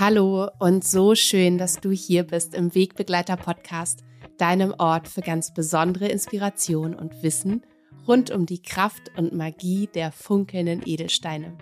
[0.00, 4.02] Hallo und so schön, dass du hier bist im Wegbegleiter Podcast,
[4.38, 7.66] deinem Ort für ganz besondere Inspiration und Wissen
[8.08, 11.58] rund um die Kraft und Magie der funkelnden Edelsteine.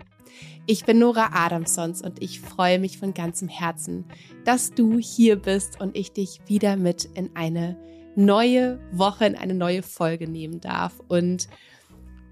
[0.66, 4.04] Ich bin Nora Adamsons und ich freue mich von ganzem Herzen,
[4.44, 7.76] dass du hier bist und ich dich wieder mit in eine
[8.18, 11.00] neue Woche, in eine neue Folge nehmen darf.
[11.06, 11.48] Und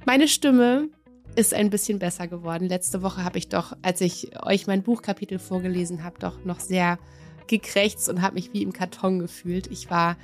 [0.05, 0.89] meine Stimme
[1.37, 2.67] ist ein bisschen besser geworden.
[2.67, 6.99] Letzte Woche habe ich doch, als ich euch mein Buchkapitel vorgelesen habe, doch noch sehr
[7.47, 9.69] gekrächzt und habe mich wie im Karton gefühlt.
[9.69, 10.17] Ich war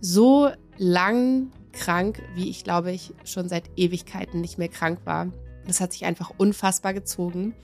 [0.00, 5.32] so lang krank, wie ich glaube ich schon seit Ewigkeiten nicht mehr krank war.
[5.66, 7.54] Das hat sich einfach unfassbar gezogen.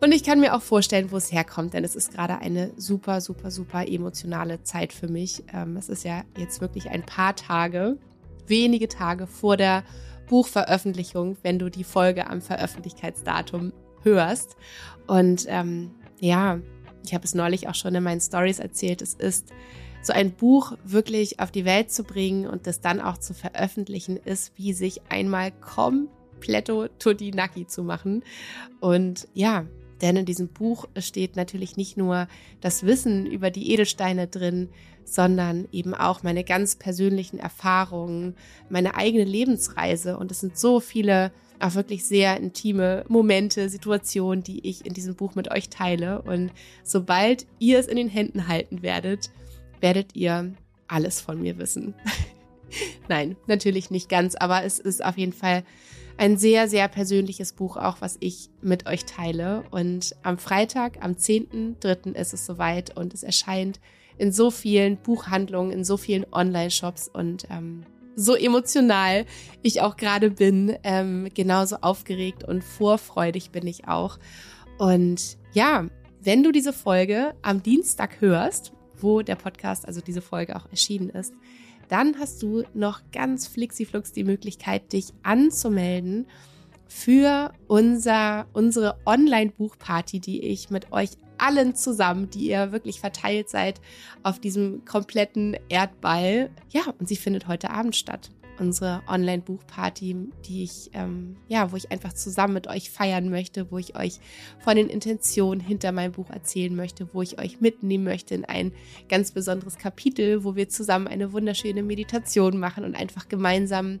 [0.00, 3.20] Und ich kann mir auch vorstellen, wo es herkommt, denn es ist gerade eine super,
[3.20, 5.42] super, super emotionale Zeit für mich.
[5.52, 7.96] Ähm, es ist ja jetzt wirklich ein paar Tage,
[8.46, 9.82] wenige Tage vor der
[10.28, 14.56] Buchveröffentlichung, wenn du die Folge am Veröffentlichkeitsdatum hörst.
[15.06, 16.60] Und ähm, ja,
[17.04, 19.52] ich habe es neulich auch schon in meinen Stories erzählt, es ist
[20.02, 24.16] so ein Buch wirklich auf die Welt zu bringen und das dann auch zu veröffentlichen,
[24.16, 28.22] ist wie sich einmal kompletto tutti naki zu machen.
[28.80, 29.64] Und ja,
[30.00, 32.28] denn in diesem Buch steht natürlich nicht nur
[32.60, 34.68] das Wissen über die Edelsteine drin,
[35.04, 38.34] sondern eben auch meine ganz persönlichen Erfahrungen,
[38.68, 40.16] meine eigene Lebensreise.
[40.16, 45.14] Und es sind so viele auch wirklich sehr intime Momente, Situationen, die ich in diesem
[45.14, 46.22] Buch mit euch teile.
[46.22, 49.30] Und sobald ihr es in den Händen halten werdet,
[49.80, 50.54] werdet ihr
[50.88, 51.94] alles von mir wissen.
[53.08, 55.64] Nein, natürlich nicht ganz, aber es ist auf jeden Fall
[56.16, 59.64] ein sehr, sehr persönliches Buch auch, was ich mit euch teile.
[59.70, 62.14] Und am Freitag, am 10.3.
[62.14, 63.80] ist es soweit und es erscheint
[64.16, 67.84] in so vielen Buchhandlungen, in so vielen Online-Shops und ähm,
[68.16, 69.26] so emotional
[69.62, 74.18] ich auch gerade bin, ähm, genauso aufgeregt und vorfreudig bin ich auch.
[74.78, 75.86] Und ja,
[76.22, 81.10] wenn du diese Folge am Dienstag hörst, wo der Podcast, also diese Folge auch erschienen
[81.10, 81.34] ist,
[81.88, 86.26] dann hast du noch ganz flixiflux die Möglichkeit, dich anzumelden
[86.88, 93.80] für unser, unsere Online-Buchparty, die ich mit euch allen zusammen, die ihr wirklich verteilt seid
[94.22, 96.50] auf diesem kompletten Erdball.
[96.70, 98.30] Ja, und sie findet heute Abend statt.
[98.58, 100.16] Unsere Online-Buchparty,
[100.46, 104.20] die ich, ähm, ja, wo ich einfach zusammen mit euch feiern möchte, wo ich euch
[104.60, 108.72] von den Intentionen hinter meinem Buch erzählen möchte, wo ich euch mitnehmen möchte in ein
[109.08, 114.00] ganz besonderes Kapitel, wo wir zusammen eine wunderschöne Meditation machen und einfach gemeinsam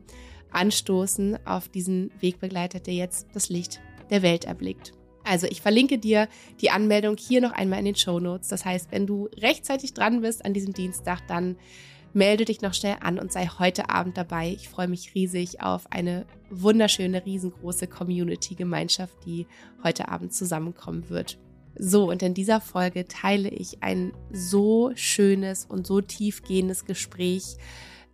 [0.50, 4.92] anstoßen auf diesen Wegbegleiter, der jetzt das Licht der Welt erblickt.
[5.24, 6.28] Also ich verlinke dir
[6.60, 8.48] die Anmeldung hier noch einmal in den Show Notes.
[8.48, 11.56] Das heißt, wenn du rechtzeitig dran bist an diesem Dienstag, dann
[12.14, 14.50] melde dich noch schnell an und sei heute Abend dabei.
[14.50, 19.46] Ich freue mich riesig auf eine wunderschöne, riesengroße Community-Gemeinschaft, die
[19.82, 21.38] heute Abend zusammenkommen wird.
[21.76, 27.56] So, und in dieser Folge teile ich ein so schönes und so tiefgehendes Gespräch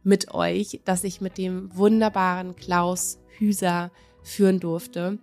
[0.02, 3.90] mit euch, das ich mit dem wunderbaren Klaus Hüser
[4.22, 5.18] führen durfte.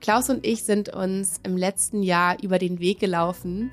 [0.00, 3.70] Klaus und ich sind uns im letzten Jahr über den Weg gelaufen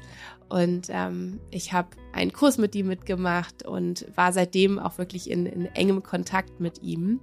[0.49, 5.45] und ähm, ich habe einen Kurs mit ihm mitgemacht und war seitdem auch wirklich in,
[5.45, 7.19] in engem Kontakt mit ihm.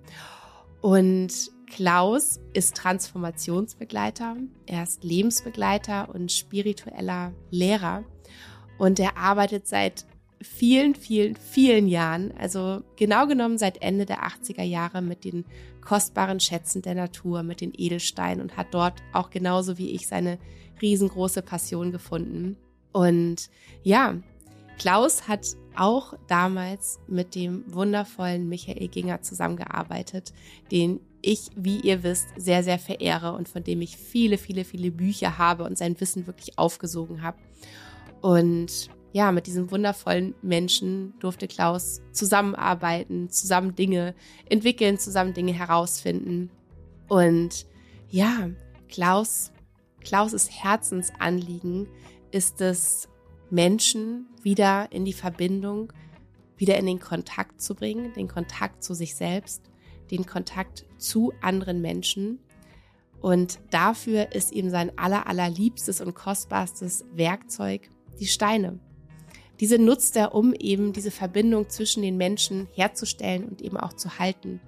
[0.81, 4.37] Und Klaus ist Transformationsbegleiter,
[4.67, 8.05] er ist Lebensbegleiter und spiritueller Lehrer
[8.79, 10.07] und er arbeitet seit
[10.43, 15.45] vielen, vielen, vielen Jahren, also genau genommen seit Ende der 80er Jahre mit den
[15.81, 20.39] kostbaren Schätzen der Natur, mit den Edelsteinen und hat dort auch genauso wie ich seine
[20.81, 22.57] riesengroße Passion gefunden.
[22.93, 23.51] Und
[23.83, 24.17] ja,
[24.79, 25.47] Klaus hat
[25.77, 30.33] auch damals mit dem wundervollen Michael Ginger zusammengearbeitet,
[30.71, 34.91] den ich, wie ihr wisst, sehr, sehr verehre und von dem ich viele, viele, viele
[34.91, 37.39] Bücher habe und sein Wissen wirklich aufgesogen habe.
[38.21, 44.15] Und ja, mit diesem wundervollen Menschen durfte Klaus zusammenarbeiten, zusammen Dinge
[44.49, 46.51] entwickeln, zusammen Dinge herausfinden.
[47.09, 47.67] Und
[48.09, 48.51] ja,
[48.89, 49.53] Klaus,
[50.01, 51.89] Klaus' Herzensanliegen
[52.33, 53.09] ist es,
[53.51, 55.93] Menschen wieder in die Verbindung,
[56.57, 59.63] wieder in den Kontakt zu bringen, den Kontakt zu sich selbst,
[60.11, 62.39] den Kontakt zu anderen Menschen.
[63.21, 67.89] Und dafür ist ihm sein aller, allerliebstes und kostbarstes Werkzeug
[68.19, 68.79] die Steine.
[69.59, 74.19] Diese nutzt er, um eben diese Verbindung zwischen den Menschen herzustellen und eben auch zu
[74.19, 74.61] halten.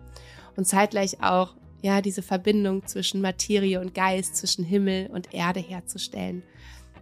[0.57, 6.43] Und zeitgleich auch, ja, diese Verbindung zwischen Materie und Geist, zwischen Himmel und Erde herzustellen.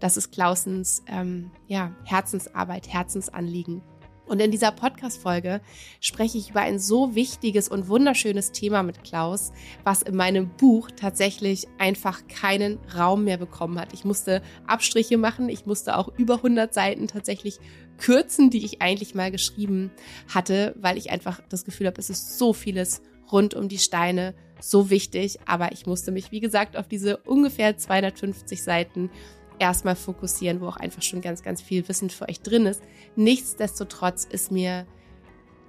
[0.01, 3.83] Das ist Klausens, ähm, ja, Herzensarbeit, Herzensanliegen.
[4.31, 5.61] Und in dieser Podcast-Folge
[6.01, 9.51] spreche ich über ein so wichtiges und wunderschönes Thema mit Klaus,
[9.83, 13.93] was in meinem Buch tatsächlich einfach keinen Raum mehr bekommen hat.
[13.93, 15.49] Ich musste Abstriche machen.
[15.49, 17.59] Ich musste auch über 100 Seiten tatsächlich
[17.99, 19.91] kürzen, die ich eigentlich mal geschrieben
[20.33, 24.35] hatte, weil ich einfach das Gefühl habe, es ist so vieles rund um die Steine
[24.61, 25.41] so wichtig.
[25.47, 29.11] Aber ich musste mich, wie gesagt, auf diese ungefähr 250 Seiten
[29.61, 32.83] erstmal fokussieren, wo auch einfach schon ganz, ganz viel Wissen für euch drin ist.
[33.17, 34.87] Nichtsdestotrotz ist mir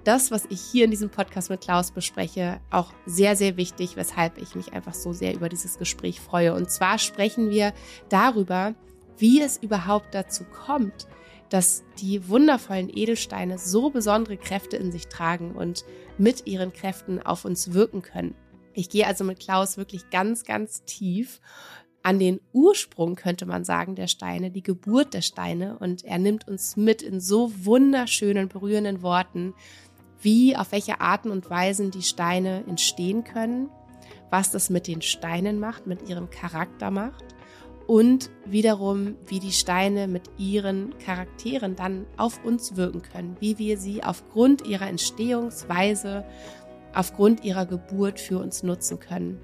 [0.04, 4.38] das, was ich hier in diesem Podcast mit Klaus bespreche, auch sehr, sehr wichtig, weshalb
[4.38, 6.54] ich mich einfach so sehr über dieses Gespräch freue.
[6.54, 7.72] Und zwar sprechen wir
[8.08, 8.74] darüber,
[9.18, 11.06] wie es überhaupt dazu kommt,
[11.50, 15.84] dass die wundervollen Edelsteine so besondere Kräfte in sich tragen und
[16.18, 18.34] mit ihren Kräften auf uns wirken können.
[18.74, 21.40] Ich gehe also mit Klaus wirklich ganz, ganz tief
[22.02, 25.78] an den Ursprung, könnte man sagen, der Steine, die Geburt der Steine.
[25.78, 29.54] Und er nimmt uns mit in so wunderschönen, berührenden Worten,
[30.20, 33.68] wie, auf welche Arten und Weisen die Steine entstehen können,
[34.30, 37.24] was das mit den Steinen macht, mit ihrem Charakter macht
[37.86, 43.78] und wiederum, wie die Steine mit ihren Charakteren dann auf uns wirken können, wie wir
[43.78, 46.24] sie aufgrund ihrer Entstehungsweise,
[46.94, 49.40] aufgrund ihrer Geburt für uns nutzen können.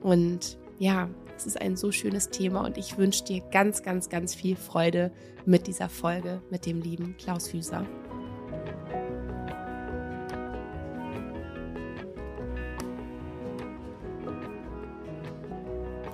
[0.00, 1.08] Und ja,
[1.42, 5.10] es ist ein so schönes Thema und ich wünsche dir ganz, ganz, ganz viel Freude
[5.44, 7.84] mit dieser Folge mit dem lieben Klaus Hüser.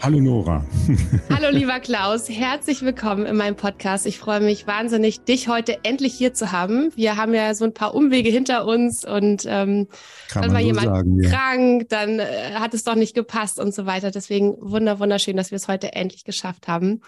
[0.00, 0.64] Hallo Nora.
[1.28, 4.06] Hallo lieber Klaus, herzlich willkommen in meinem Podcast.
[4.06, 6.92] Ich freue mich wahnsinnig, dich heute endlich hier zu haben.
[6.94, 9.88] Wir haben ja so ein paar Umwege hinter uns und ähm,
[10.32, 11.86] dann war jemand sagen, krank, ja.
[11.88, 14.12] dann äh, hat es doch nicht gepasst und so weiter.
[14.12, 17.00] Deswegen wunder wunderschön, dass wir es heute endlich geschafft haben.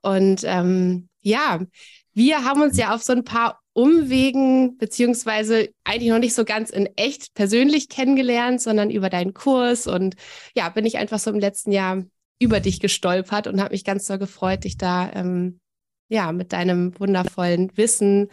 [0.00, 1.60] Und ähm, ja,
[2.14, 6.70] wir haben uns ja auf so ein paar Umwegen, beziehungsweise eigentlich noch nicht so ganz
[6.70, 9.86] in echt persönlich kennengelernt, sondern über deinen Kurs.
[9.86, 10.16] Und
[10.54, 12.04] ja, bin ich einfach so im letzten Jahr
[12.38, 15.60] über dich gestolpert und habe mich ganz so gefreut, dich da ähm,
[16.08, 18.28] ja mit deinem wundervollen Wissen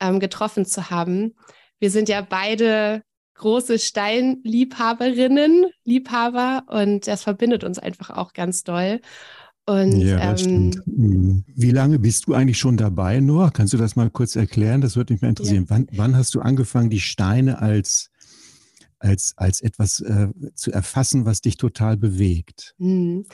[0.00, 1.34] ähm, getroffen zu haben.
[1.78, 3.02] Wir sind ja beide
[3.34, 9.00] große Steinliebhaberinnen, Liebhaber und das verbindet uns einfach auch ganz doll.
[9.66, 10.76] Und, ja, ähm, stimmt.
[10.84, 11.44] Hm.
[11.46, 13.50] Wie lange bist du eigentlich schon dabei, Noah?
[13.50, 14.80] Kannst du das mal kurz erklären?
[14.80, 15.66] Das würde mich mal interessieren.
[15.68, 15.70] Ja.
[15.70, 18.09] Wann, wann hast du angefangen, die Steine als
[19.00, 22.74] als, als etwas äh, zu erfassen, was dich total bewegt?
[22.78, 23.26] Mhm.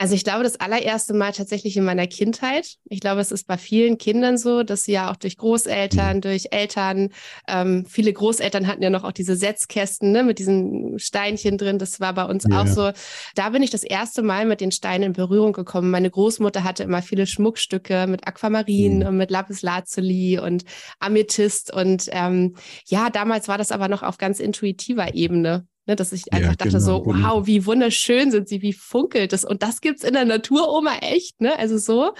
[0.00, 2.76] Also ich glaube, das allererste Mal tatsächlich in meiner Kindheit.
[2.88, 6.20] Ich glaube, es ist bei vielen Kindern so, dass sie ja auch durch Großeltern, mhm.
[6.22, 7.10] durch Eltern,
[7.46, 11.78] ähm, viele Großeltern hatten ja noch auch diese Setzkästen ne, mit diesen Steinchen drin.
[11.78, 12.62] Das war bei uns ja.
[12.62, 12.92] auch so.
[13.34, 15.90] Da bin ich das erste Mal mit den Steinen in Berührung gekommen.
[15.90, 19.06] Meine Großmutter hatte immer viele Schmuckstücke mit Aquamarin mhm.
[19.06, 20.64] und mit Lapislazuli und
[20.98, 21.74] Amethyst.
[21.74, 22.56] Und ähm,
[22.86, 25.66] ja, damals war das aber noch auf ganz intuitiver Ebene.
[25.90, 29.32] Ne, dass ich einfach ja, dachte genau, so, wow, wie wunderschön sind sie, wie funkelt
[29.32, 29.44] es.
[29.44, 31.58] Und das gibt es in der Natur, Oma, echt, ne?
[31.58, 32.12] Also so.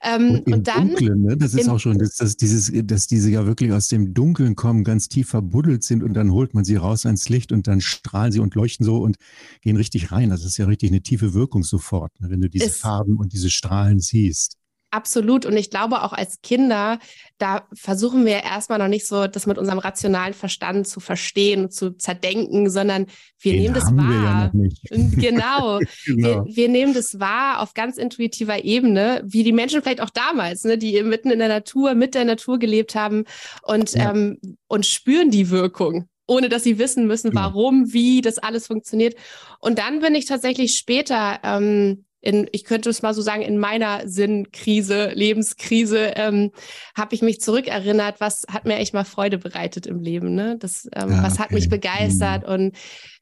[0.00, 0.90] Ähm, und, und dann.
[0.90, 1.36] Dunklen, ne?
[1.36, 4.84] Das ist auch schon, dass, dass, dieses, dass diese ja wirklich aus dem Dunkeln kommen,
[4.84, 8.30] ganz tief verbuddelt sind und dann holt man sie raus ans Licht und dann strahlen
[8.30, 9.16] sie und leuchten so und
[9.60, 10.30] gehen richtig rein.
[10.30, 12.30] Das ist ja richtig eine tiefe Wirkung sofort, ne?
[12.30, 14.56] wenn du diese Farben und diese Strahlen siehst.
[14.96, 15.44] Absolut.
[15.44, 16.98] Und ich glaube auch als Kinder,
[17.36, 21.72] da versuchen wir erstmal noch nicht so, das mit unserem rationalen Verstand zu verstehen und
[21.74, 23.06] zu zerdenken, sondern
[23.40, 24.50] wir Den nehmen das wahr.
[24.54, 24.60] Ja
[24.90, 25.80] genau.
[26.06, 26.44] genau.
[26.46, 30.64] Wir, wir, nehmen das wahr auf ganz intuitiver Ebene, wie die Menschen vielleicht auch damals,
[30.64, 33.24] ne, die mitten in der Natur, mit der Natur gelebt haben
[33.64, 34.12] und, ja.
[34.12, 37.42] ähm, und spüren die Wirkung ohne dass sie wissen müssen, genau.
[37.42, 39.14] warum, wie das alles funktioniert.
[39.60, 43.56] Und dann bin ich tatsächlich später ähm, in, ich könnte es mal so sagen, in
[43.56, 46.50] meiner Sinnkrise, Lebenskrise, ähm,
[46.96, 50.56] habe ich mich zurückerinnert, was hat mir echt mal Freude bereitet im Leben, ne?
[50.58, 51.42] Das, ähm, ah, was okay.
[51.42, 52.52] hat mich begeistert mhm.
[52.52, 52.76] und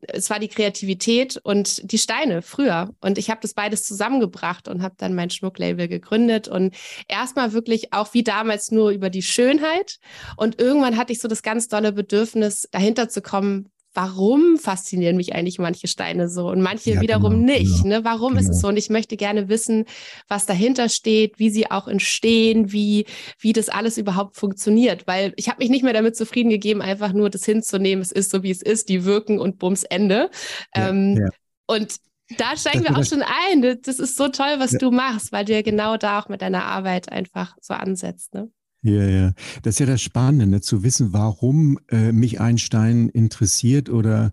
[0.09, 2.95] es war die Kreativität und die Steine früher.
[3.03, 6.75] Und ich habe das beides zusammengebracht und habe dann mein Schmucklabel gegründet und
[7.07, 9.99] erstmal wirklich auch wie damals nur über die Schönheit.
[10.39, 15.35] Und irgendwann hatte ich so das ganz tolle Bedürfnis, dahinter zu kommen, warum faszinieren mich
[15.35, 17.83] eigentlich manche Steine so und manche ja, wiederum genau, nicht.
[17.83, 18.05] Genau, ne?
[18.05, 18.41] Warum genau.
[18.41, 18.61] ist es genau.
[18.61, 18.69] so?
[18.69, 19.85] Und ich möchte gerne wissen,
[20.29, 23.07] was dahinter steht, wie sie auch entstehen, wie,
[23.39, 25.07] wie das alles überhaupt funktioniert.
[25.07, 28.31] Weil ich habe mich nicht mehr damit zufrieden gegeben, einfach nur das hinzunehmen, es ist
[28.31, 30.31] so, wie es ist, die wirken und bums Ende.
[30.75, 31.29] Ja, ähm, ja.
[31.67, 31.97] Und
[32.39, 33.81] da steigen wir auch schon ein.
[33.83, 36.65] Das ist so toll, was du machst, weil du ja genau da auch mit deiner
[36.65, 38.35] Arbeit einfach so ansetzt.
[38.35, 38.51] Ne?
[38.85, 39.33] Ja, ja.
[39.63, 40.61] Das ist ja das Spannende, ne?
[40.61, 44.31] zu wissen, warum äh, mich ein Stein interessiert oder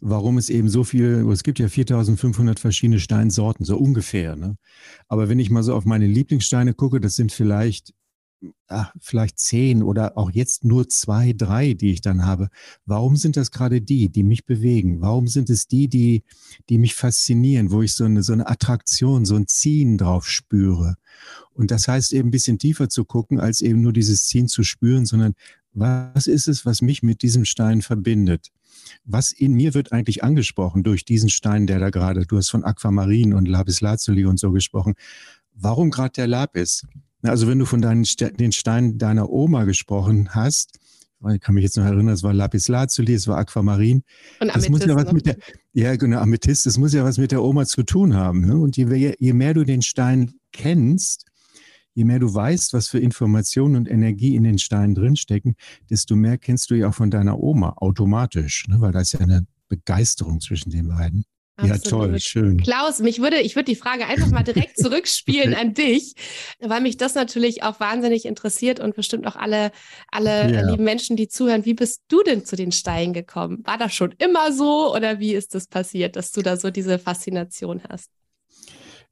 [0.00, 4.36] warum es eben so viel, es gibt ja 4500 verschiedene Steinsorten, so ungefähr.
[4.36, 4.56] Ne?
[5.08, 7.92] Aber wenn ich mal so auf meine Lieblingssteine gucke, das sind vielleicht
[8.68, 12.48] ach, vielleicht zehn oder auch jetzt nur zwei, drei, die ich dann habe.
[12.86, 15.00] Warum sind das gerade die, die mich bewegen?
[15.00, 16.22] Warum sind es die, die,
[16.68, 20.96] die mich faszinieren, wo ich so eine, so eine Attraktion, so ein Ziehen drauf spüre?
[21.52, 24.62] Und das heißt eben ein bisschen tiefer zu gucken, als eben nur dieses Ziehen zu
[24.62, 25.34] spüren, sondern
[25.72, 28.48] was ist es, was mich mit diesem Stein verbindet?
[29.04, 32.64] Was in mir wird eigentlich angesprochen durch diesen Stein, der da gerade, du hast von
[32.64, 34.94] Aquamarin und Lapis Lazuli und so gesprochen.
[35.54, 36.86] Warum gerade der Lapis?
[37.22, 40.78] Also wenn du von deinen, den Steinen deiner Oma gesprochen hast,
[41.34, 44.04] ich kann mich jetzt noch erinnern, es war Lapis Lazuli, es war Aquamarin.
[44.40, 45.36] Und das muss ja was mit der,
[45.72, 48.46] ja genau, Amethyst, das muss ja was mit der Oma zu tun haben.
[48.46, 48.56] Ne?
[48.56, 51.26] Und je, je mehr du den Stein kennst,
[51.94, 55.56] je mehr du weißt, was für Informationen und Energie in den Steinen drinstecken,
[55.90, 58.80] desto mehr kennst du ja auch von deiner Oma automatisch, ne?
[58.80, 61.24] weil da ist ja eine Begeisterung zwischen den beiden.
[61.58, 61.84] Absolut.
[61.84, 62.56] Ja, toll, schön.
[62.58, 66.14] Klaus, mich würde, ich würde die Frage einfach mal direkt zurückspielen an dich,
[66.60, 69.72] weil mich das natürlich auch wahnsinnig interessiert und bestimmt auch alle,
[70.08, 70.70] alle ja.
[70.70, 71.64] lieben Menschen, die zuhören.
[71.64, 73.58] Wie bist du denn zu den Steinen gekommen?
[73.64, 77.00] War das schon immer so oder wie ist das passiert, dass du da so diese
[77.00, 78.08] Faszination hast?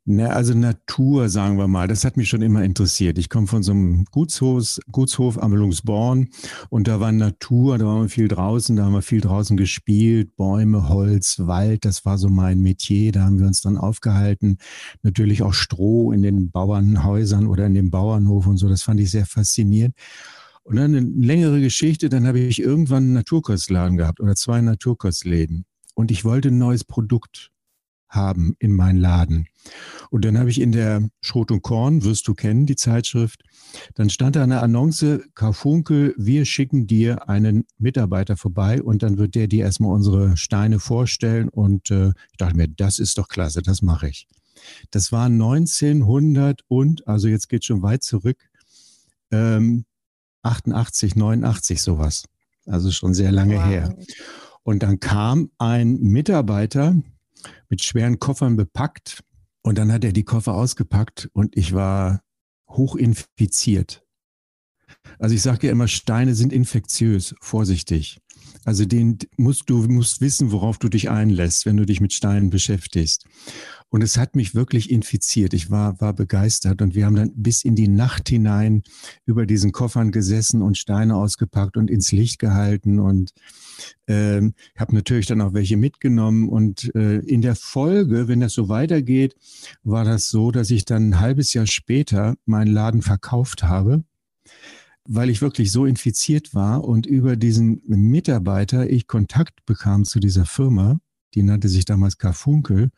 [0.08, 3.18] Na, also Natur, sagen wir mal, das hat mich schon immer interessiert.
[3.18, 6.28] Ich komme von so einem Gutshof, Gutshof Amelungsborn
[6.70, 10.36] und da war Natur, da waren wir viel draußen, da haben wir viel draußen gespielt,
[10.36, 14.58] Bäume, Holz, Wald, das war so mein Metier, da haben wir uns dann aufgehalten.
[15.02, 19.10] Natürlich auch Stroh in den Bauernhäusern oder in dem Bauernhof und so, das fand ich
[19.10, 19.96] sehr faszinierend.
[20.62, 25.64] Und dann eine längere Geschichte, dann habe ich irgendwann einen Naturkostladen gehabt oder zwei Naturkostläden
[25.96, 27.50] und ich wollte ein neues Produkt
[28.16, 29.46] haben in meinen Laden.
[30.11, 33.42] Und dann habe ich in der Schrot und Korn, wirst du kennen, die Zeitschrift,
[33.94, 39.35] dann stand da eine Annonce, Karfunkel, wir schicken dir einen Mitarbeiter vorbei und dann wird
[39.35, 41.49] der dir erstmal unsere Steine vorstellen.
[41.49, 44.26] Und äh, ich dachte mir, das ist doch klasse, das mache ich.
[44.90, 48.38] Das war 1900 und, also jetzt geht schon weit zurück,
[49.30, 49.85] ähm,
[50.42, 52.25] 88, 89 sowas.
[52.66, 53.66] Also schon sehr lange wow.
[53.66, 53.96] her.
[54.62, 56.96] Und dann kam ein Mitarbeiter,
[57.68, 59.23] mit schweren Koffern bepackt.
[59.62, 62.23] Und dann hat er die Koffer ausgepackt und ich war
[62.68, 64.04] hochinfiziert.
[65.18, 68.18] Also ich sage ja immer, Steine sind infektiös, vorsichtig.
[68.64, 72.50] Also den musst du musst wissen, worauf du dich einlässt, wenn du dich mit Steinen
[72.50, 73.25] beschäftigst.
[73.88, 75.55] Und es hat mich wirklich infiziert.
[75.55, 78.83] Ich war, war begeistert und wir haben dann bis in die Nacht hinein
[79.26, 83.33] über diesen Koffern gesessen und Steine ausgepackt und ins Licht gehalten und
[84.09, 86.49] ähm, habe natürlich dann auch welche mitgenommen.
[86.49, 89.37] Und äh, in der Folge, wenn das so weitergeht,
[89.85, 94.05] war das so, dass ich dann ein halbes Jahr später meinen Laden verkauft habe
[95.09, 100.47] weil ich wirklich so infiziert war und über diesen Mitarbeiter ich Kontakt bekam zu dieser
[100.47, 100.99] Firma,
[101.35, 102.90] die nannte sich damals Carfunkel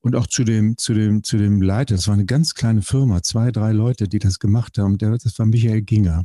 [0.00, 1.94] und auch zu dem, zu dem, zu dem Leiter.
[1.94, 4.98] Das war eine ganz kleine Firma, zwei, drei Leute, die das gemacht haben.
[4.98, 6.24] Der, das war Michael Ginger.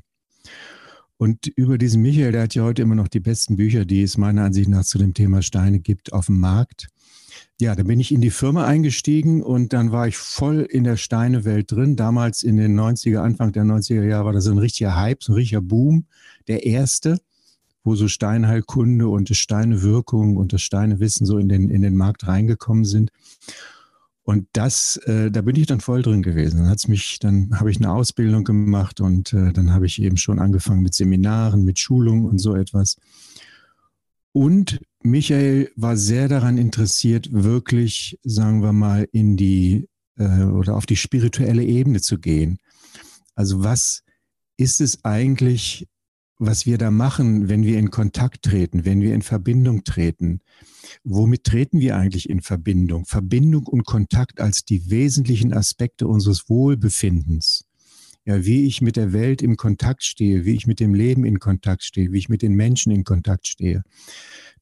[1.18, 4.18] Und über diesen Michael, der hat ja heute immer noch die besten Bücher, die es
[4.18, 6.90] meiner Ansicht nach zu dem Thema Steine gibt, auf dem Markt.
[7.60, 10.98] Ja, da bin ich in die Firma eingestiegen und dann war ich voll in der
[10.98, 11.96] Steinewelt drin.
[11.96, 15.62] Damals in den 90er, Anfang der 90er Jahre war das ein richtiger Hype, ein richtiger
[15.62, 16.06] Boom.
[16.48, 17.18] Der erste,
[17.86, 22.28] wo so Steinheilkunde und das Steinewirkung und das Steinewissen so in den, in den Markt
[22.28, 23.12] reingekommen sind.
[24.24, 26.58] Und das, äh, da bin ich dann voll drin gewesen.
[26.58, 30.18] Dann hat's mich, dann habe ich eine Ausbildung gemacht und äh, dann habe ich eben
[30.18, 32.98] schon angefangen mit Seminaren, mit Schulungen und so etwas.
[34.32, 39.88] Und Michael war sehr daran interessiert, wirklich, sagen wir mal, in die
[40.18, 42.58] äh, oder auf die spirituelle Ebene zu gehen.
[43.36, 44.04] Also was
[44.58, 45.88] ist es eigentlich,
[46.38, 50.42] was wir da machen, wenn wir in Kontakt treten, wenn wir in Verbindung treten?
[51.04, 53.06] Womit treten wir eigentlich in Verbindung?
[53.06, 57.66] Verbindung und Kontakt als die wesentlichen Aspekte unseres Wohlbefindens.
[58.26, 61.40] Ja, wie ich mit der Welt in Kontakt stehe, wie ich mit dem Leben in
[61.40, 63.84] Kontakt stehe, wie ich mit den Menschen in Kontakt stehe.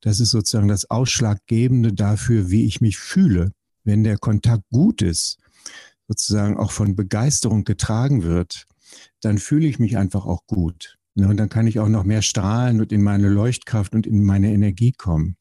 [0.02, 3.54] Das ist sozusagen das Ausschlaggebende dafür, wie ich mich fühle.
[3.86, 5.38] Wenn der Kontakt gut ist,
[6.10, 8.66] sozusagen auch von Begeisterung getragen wird,
[9.22, 10.98] dann fühle ich mich einfach auch gut.
[11.16, 14.24] Ne, und dann kann ich auch noch mehr strahlen und in meine Leuchtkraft und in
[14.24, 15.36] meine Energie kommen.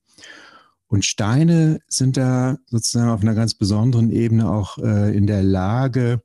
[0.86, 6.20] Und Steine sind da sozusagen auf einer ganz besonderen Ebene auch äh, in der Lage,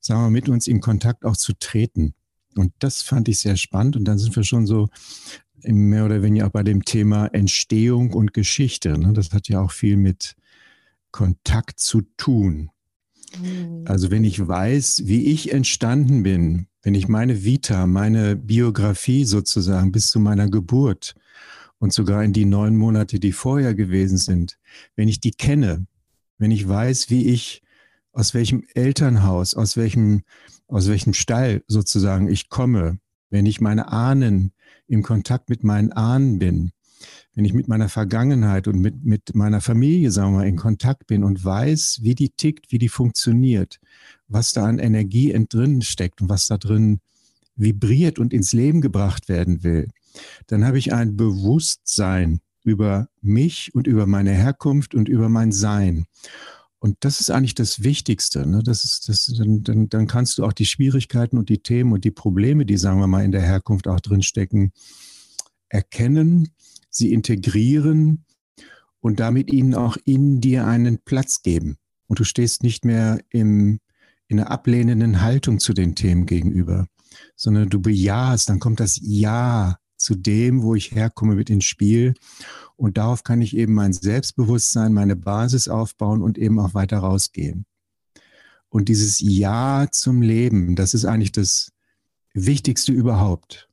[0.00, 2.14] sagen wir, mit uns in Kontakt auch zu treten.
[2.56, 3.94] Und das fand ich sehr spannend.
[3.96, 4.88] Und dann sind wir schon so
[5.62, 8.98] mehr oder weniger auch bei dem Thema Entstehung und Geschichte.
[8.98, 9.12] Ne?
[9.12, 10.34] Das hat ja auch viel mit
[11.12, 12.70] Kontakt zu tun.
[13.38, 13.84] Mhm.
[13.86, 19.92] Also wenn ich weiß, wie ich entstanden bin, wenn ich meine Vita, meine Biografie sozusagen
[19.92, 21.14] bis zu meiner Geburt
[21.78, 24.58] und sogar in die neun Monate, die vorher gewesen sind,
[24.96, 25.86] wenn ich die kenne,
[26.38, 27.62] wenn ich weiß, wie ich
[28.12, 30.22] aus welchem Elternhaus, aus welchem,
[30.66, 32.98] aus welchem Stall sozusagen ich komme,
[33.30, 34.52] wenn ich meine Ahnen
[34.86, 36.72] im Kontakt mit meinen Ahnen bin,
[37.34, 41.06] wenn ich mit meiner Vergangenheit und mit, mit meiner Familie, sagen wir mal, in Kontakt
[41.06, 43.78] bin und weiß, wie die tickt, wie die funktioniert,
[44.26, 47.00] was da an Energie drin steckt und was da drin
[47.56, 49.88] vibriert und ins Leben gebracht werden will,
[50.46, 56.06] dann habe ich ein Bewusstsein über mich und über meine Herkunft und über mein Sein.
[56.80, 58.46] Und das ist eigentlich das Wichtigste.
[58.46, 58.62] Ne?
[58.62, 62.04] Das ist, das, dann, dann, dann kannst du auch die Schwierigkeiten und die Themen und
[62.04, 64.72] die Probleme, die, sagen wir mal, in der Herkunft auch drinstecken,
[65.68, 66.50] erkennen,
[66.90, 68.24] sie integrieren
[69.00, 71.76] und damit ihnen auch in dir einen Platz geben.
[72.06, 73.80] Und du stehst nicht mehr im,
[74.26, 76.86] in einer ablehnenden Haltung zu den Themen gegenüber,
[77.36, 82.14] sondern du bejahst, dann kommt das Ja zu dem, wo ich herkomme, mit ins Spiel.
[82.76, 87.66] Und darauf kann ich eben mein Selbstbewusstsein, meine Basis aufbauen und eben auch weiter rausgehen.
[88.68, 91.72] Und dieses Ja zum Leben, das ist eigentlich das
[92.34, 93.67] Wichtigste überhaupt.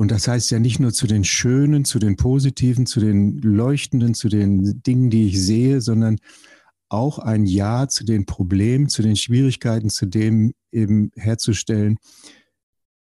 [0.00, 4.14] Und das heißt ja nicht nur zu den Schönen, zu den Positiven, zu den Leuchtenden,
[4.14, 6.18] zu den Dingen, die ich sehe, sondern
[6.88, 11.98] auch ein Ja zu den Problemen, zu den Schwierigkeiten, zu dem eben herzustellen,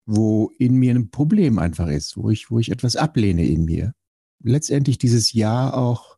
[0.06, 3.94] wo in mir ein Problem einfach ist, wo ich, wo ich etwas ablehne in mir.
[4.42, 6.18] Letztendlich dieses Ja auch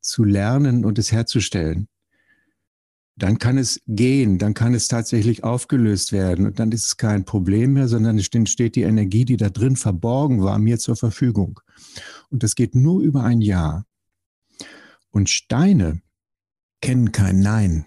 [0.00, 1.88] zu lernen und es herzustellen.
[3.18, 7.24] Dann kann es gehen, dann kann es tatsächlich aufgelöst werden und dann ist es kein
[7.24, 11.60] Problem mehr, sondern es steht die Energie, die da drin verborgen war, mir zur Verfügung.
[12.28, 13.84] Und das geht nur über ein Ja.
[15.10, 16.02] Und Steine
[16.82, 17.86] kennen kein Nein.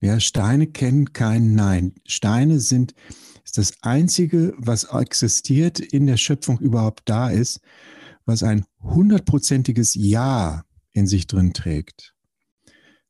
[0.00, 1.94] Ja, Steine kennen kein Nein.
[2.06, 2.94] Steine sind
[3.44, 7.60] ist das Einzige, was existiert in der Schöpfung überhaupt da ist,
[8.24, 12.13] was ein hundertprozentiges Ja in sich drin trägt.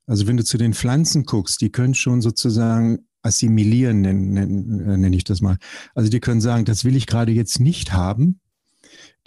[0.07, 5.13] Also wenn du zu den Pflanzen guckst, die können schon sozusagen assimilieren, nenne nenn, nenn
[5.13, 5.57] ich das mal.
[5.95, 8.41] Also die können sagen, das will ich gerade jetzt nicht haben.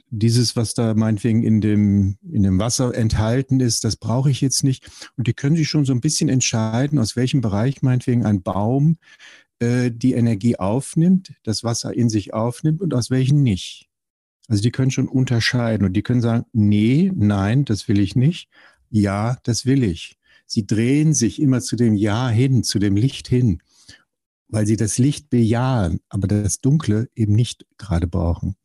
[0.09, 4.63] Dieses, was da meinetwegen in dem, in dem Wasser enthalten ist, das brauche ich jetzt
[4.63, 4.89] nicht.
[5.17, 8.97] Und die können sich schon so ein bisschen entscheiden, aus welchem Bereich meinetwegen ein Baum
[9.59, 13.89] äh, die Energie aufnimmt, das Wasser in sich aufnimmt und aus welchen nicht.
[14.47, 18.49] Also die können schon unterscheiden und die können sagen, nee, nein, das will ich nicht.
[18.89, 20.17] Ja, das will ich.
[20.47, 23.61] Sie drehen sich immer zu dem Ja hin, zu dem Licht hin,
[24.47, 28.55] weil sie das Licht bejahen, aber das Dunkle eben nicht gerade brauchen.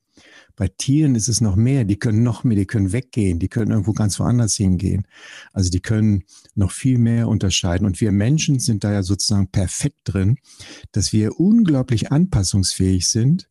[0.55, 3.73] Bei Tieren ist es noch mehr, die können noch mehr, die können weggehen, die können
[3.73, 5.07] irgendwo ganz woanders hingehen.
[5.53, 7.87] Also die können noch viel mehr unterscheiden.
[7.87, 10.37] Und wir Menschen sind da ja sozusagen perfekt drin,
[10.93, 13.49] dass wir unglaublich anpassungsfähig sind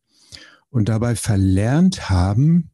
[0.70, 2.70] und dabei verlernt haben,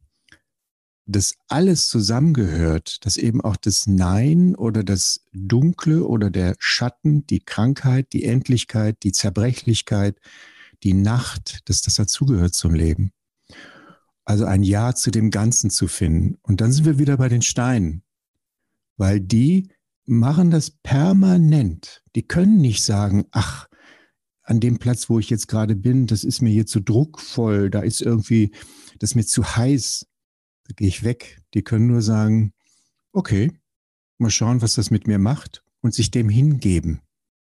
[1.09, 7.39] dass alles zusammengehört, dass eben auch das Nein oder das Dunkle oder der Schatten, die
[7.39, 10.19] Krankheit, die Endlichkeit, die Zerbrechlichkeit,
[10.83, 13.11] die Nacht, dass das dazugehört zum Leben.
[14.23, 16.37] Also ein Ja zu dem Ganzen zu finden.
[16.43, 18.03] Und dann sind wir wieder bei den Steinen,
[18.95, 19.69] weil die
[20.05, 22.03] machen das permanent.
[22.15, 23.67] Die können nicht sagen, ach,
[24.43, 27.81] an dem Platz, wo ich jetzt gerade bin, das ist mir hier zu druckvoll, da
[27.81, 28.51] ist irgendwie,
[28.99, 30.05] das ist mir zu heiß,
[30.69, 31.41] da gehe ich weg.
[31.55, 32.53] Die können nur sagen,
[33.11, 33.51] okay,
[34.19, 37.01] mal schauen, was das mit mir macht und sich dem hingeben.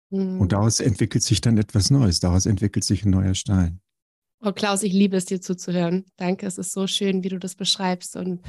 [0.09, 0.41] Mhm.
[0.41, 3.79] Und daraus entwickelt sich dann etwas Neues, daraus entwickelt sich ein neuer Stein.
[4.43, 6.05] Oh Klaus, ich liebe es, dir zuzuhören.
[6.17, 8.15] Danke, es ist so schön, wie du das beschreibst.
[8.15, 8.41] Und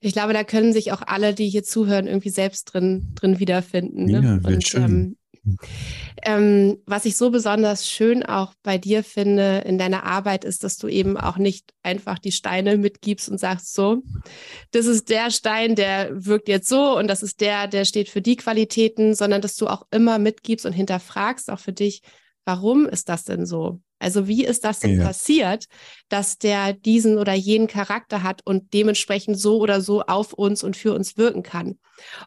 [0.00, 4.04] ich glaube, da können sich auch alle, die hier zuhören, irgendwie selbst drin, drin wiederfinden.
[4.04, 4.22] Ne?
[4.22, 4.82] Ja, und, schön.
[4.82, 5.16] Ähm,
[6.22, 10.76] ähm, was ich so besonders schön auch bei dir finde in deiner Arbeit ist, dass
[10.76, 14.02] du eben auch nicht einfach die Steine mitgibst und sagst so,
[14.70, 18.22] das ist der Stein, der wirkt jetzt so und das ist der, der steht für
[18.22, 22.02] die Qualitäten, sondern dass du auch immer mitgibst und hinterfragst auch für dich,
[22.44, 23.80] warum ist das denn so?
[24.00, 25.04] Also wie ist das denn ja.
[25.04, 25.66] passiert,
[26.08, 30.76] dass der diesen oder jenen Charakter hat und dementsprechend so oder so auf uns und
[30.76, 31.78] für uns wirken kann?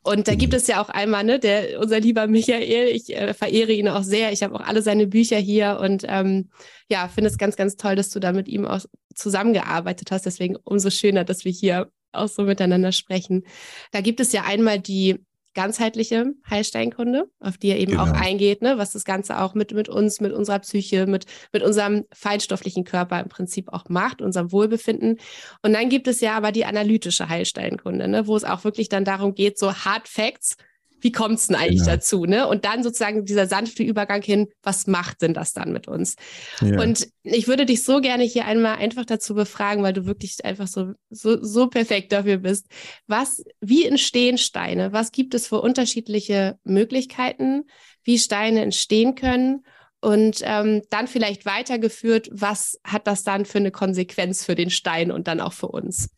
[0.03, 0.37] Und da mhm.
[0.37, 4.03] gibt es ja auch einmal, ne, der unser lieber Michael, ich äh, verehre ihn auch
[4.03, 4.31] sehr.
[4.31, 6.49] Ich habe auch alle seine Bücher hier und ähm,
[6.89, 10.25] ja, finde es ganz, ganz toll, dass du da mit ihm auch zusammengearbeitet hast.
[10.25, 13.45] Deswegen umso schöner, dass wir hier auch so miteinander sprechen.
[13.91, 15.19] Da gibt es ja einmal die
[15.53, 18.03] ganzheitliche Heilsteinkunde, auf die er eben genau.
[18.03, 21.63] auch eingeht, ne, was das Ganze auch mit, mit uns, mit unserer Psyche, mit, mit
[21.63, 25.19] unserem feinstofflichen Körper im Prinzip auch macht, unserem Wohlbefinden.
[25.61, 29.05] Und dann gibt es ja aber die analytische Heilsteinkunde, ne, wo es auch wirklich dann
[29.05, 30.57] darum geht, so Hard Facts
[31.03, 31.91] wie kommt es denn eigentlich genau.
[31.91, 32.25] dazu?
[32.25, 32.47] Ne?
[32.47, 36.15] Und dann sozusagen dieser sanfte Übergang hin, was macht denn das dann mit uns?
[36.61, 36.81] Ja.
[36.81, 40.67] Und ich würde dich so gerne hier einmal einfach dazu befragen, weil du wirklich einfach
[40.67, 42.67] so, so, so perfekt dafür bist.
[43.05, 44.93] Was, wie entstehen Steine?
[44.93, 47.65] Was gibt es für unterschiedliche Möglichkeiten,
[48.03, 49.65] wie Steine entstehen können?
[49.99, 55.11] Und ähm, dann vielleicht weitergeführt, was hat das dann für eine Konsequenz für den Stein
[55.11, 56.09] und dann auch für uns?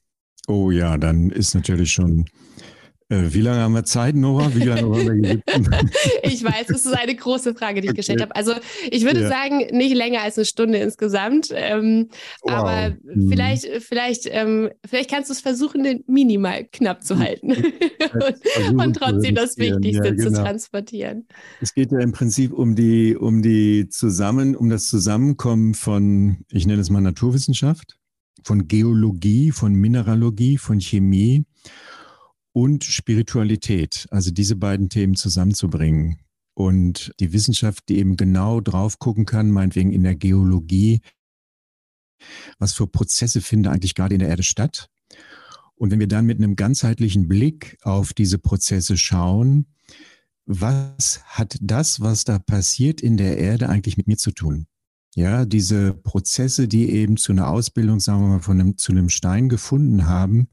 [0.48, 2.26] Oh ja, dann ist natürlich schon
[3.08, 4.56] wie lange haben wir Zeit, Nora?
[4.56, 5.39] Wie lange wollen wir
[6.24, 7.98] ich weiß, das ist eine große Frage, die ich okay.
[7.98, 8.36] gestellt habe.
[8.36, 8.54] Also
[8.89, 9.30] ich würde ja.
[9.30, 11.50] sagen, nicht länger als eine Stunde insgesamt.
[11.54, 12.10] Ähm,
[12.41, 12.52] wow.
[12.52, 13.30] Aber mhm.
[13.30, 17.52] vielleicht, vielleicht, ähm, vielleicht kannst du es versuchen, den minimal knapp zu halten
[18.70, 20.30] und, und, trotzdem das Wichtigste ja, genau.
[20.30, 21.28] zu transportieren.
[21.62, 26.65] Es geht ja im Prinzip um die, um die Zusammen, um das Zusammenkommen von, ich
[26.65, 27.98] nenne es mal Naturwissenschaft,
[28.44, 31.46] von Geologie, von Mineralogie, von Chemie
[32.56, 36.22] und Spiritualität, also diese beiden Themen zusammenzubringen.
[36.54, 41.02] Und die Wissenschaft, die eben genau drauf gucken kann, meinetwegen in der Geologie,
[42.58, 44.88] was für Prozesse finden eigentlich gerade in der Erde statt.
[45.76, 49.65] Und wenn wir dann mit einem ganzheitlichen Blick auf diese Prozesse schauen,
[50.46, 54.68] was hat das, was da passiert in der Erde eigentlich mit mir zu tun?
[55.13, 59.10] Ja, diese Prozesse, die eben zu einer Ausbildung, sagen wir mal, von einem, zu einem
[59.10, 60.48] Stein gefunden haben,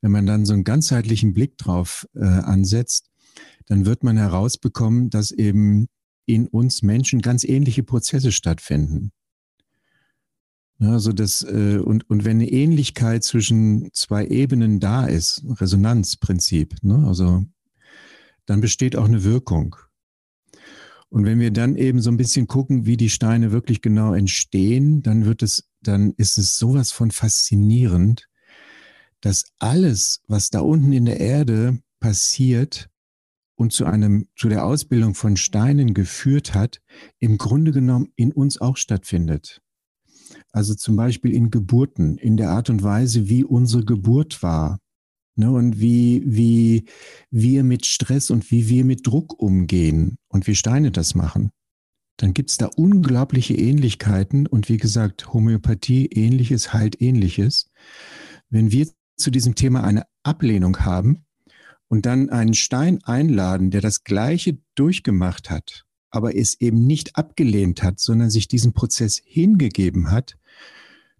[0.00, 3.10] wenn man dann so einen ganzheitlichen Blick drauf äh, ansetzt,
[3.66, 5.88] dann wird man herausbekommen, dass eben
[6.26, 9.12] in uns Menschen ganz ähnliche Prozesse stattfinden.
[10.78, 17.06] Also das, äh, und, und wenn eine Ähnlichkeit zwischen zwei Ebenen da ist, Resonanzprinzip, ne,
[17.06, 17.44] also
[18.46, 19.76] dann besteht auch eine Wirkung.
[21.10, 25.02] Und wenn wir dann eben so ein bisschen gucken, wie die Steine wirklich genau entstehen,
[25.02, 28.29] dann wird es, dann ist es sowas von faszinierend,
[29.20, 32.88] dass alles, was da unten in der Erde passiert
[33.54, 36.80] und zu einem, zu der Ausbildung von Steinen geführt hat,
[37.18, 39.60] im Grunde genommen in uns auch stattfindet.
[40.52, 44.78] Also zum Beispiel in Geburten, in der Art und Weise, wie unsere Geburt war.
[45.36, 46.84] Ne, und wie, wie
[47.30, 51.50] wir mit Stress und wie wir mit Druck umgehen und wie Steine das machen.
[52.18, 57.70] Dann gibt es da unglaubliche Ähnlichkeiten und wie gesagt, Homöopathie ähnliches heilt ähnliches.
[58.50, 58.88] Wenn wir
[59.20, 61.24] zu diesem Thema eine Ablehnung haben
[61.88, 67.82] und dann einen Stein einladen, der das Gleiche durchgemacht hat, aber es eben nicht abgelehnt
[67.82, 70.36] hat, sondern sich diesem Prozess hingegeben hat,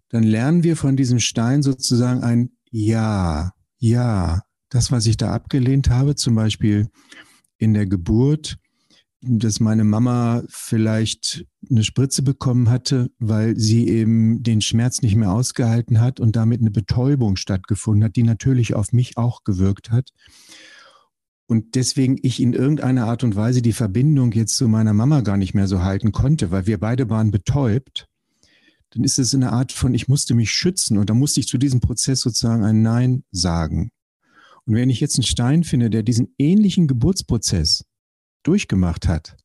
[0.09, 5.89] dann lernen wir von diesem Stein sozusagen ein Ja, ja, das, was ich da abgelehnt
[5.89, 6.89] habe, zum Beispiel
[7.57, 8.57] in der Geburt,
[9.21, 15.31] dass meine Mama vielleicht eine Spritze bekommen hatte, weil sie eben den Schmerz nicht mehr
[15.31, 20.09] ausgehalten hat und damit eine Betäubung stattgefunden hat, die natürlich auf mich auch gewirkt hat.
[21.47, 25.37] Und deswegen ich in irgendeiner Art und Weise die Verbindung jetzt zu meiner Mama gar
[25.37, 28.07] nicht mehr so halten konnte, weil wir beide waren betäubt,
[28.91, 31.57] dann ist es eine Art von, ich musste mich schützen und da musste ich zu
[31.57, 33.91] diesem Prozess sozusagen ein Nein sagen.
[34.65, 37.85] Und wenn ich jetzt einen Stein finde, der diesen ähnlichen Geburtsprozess
[38.43, 39.37] durchgemacht hat,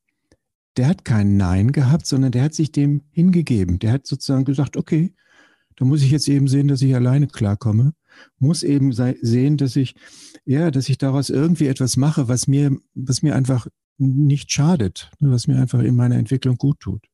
[0.77, 3.79] der hat kein Nein gehabt, sondern der hat sich dem hingegeben.
[3.79, 5.13] Der hat sozusagen gesagt, okay,
[5.75, 7.93] da muss ich jetzt eben sehen, dass ich alleine klarkomme,
[8.39, 9.95] muss eben sehen, dass ich,
[10.45, 15.31] ja, dass ich daraus irgendwie etwas mache, was mir, was mir einfach nicht schadet, ne,
[15.31, 17.05] was mir einfach in meiner Entwicklung gut tut.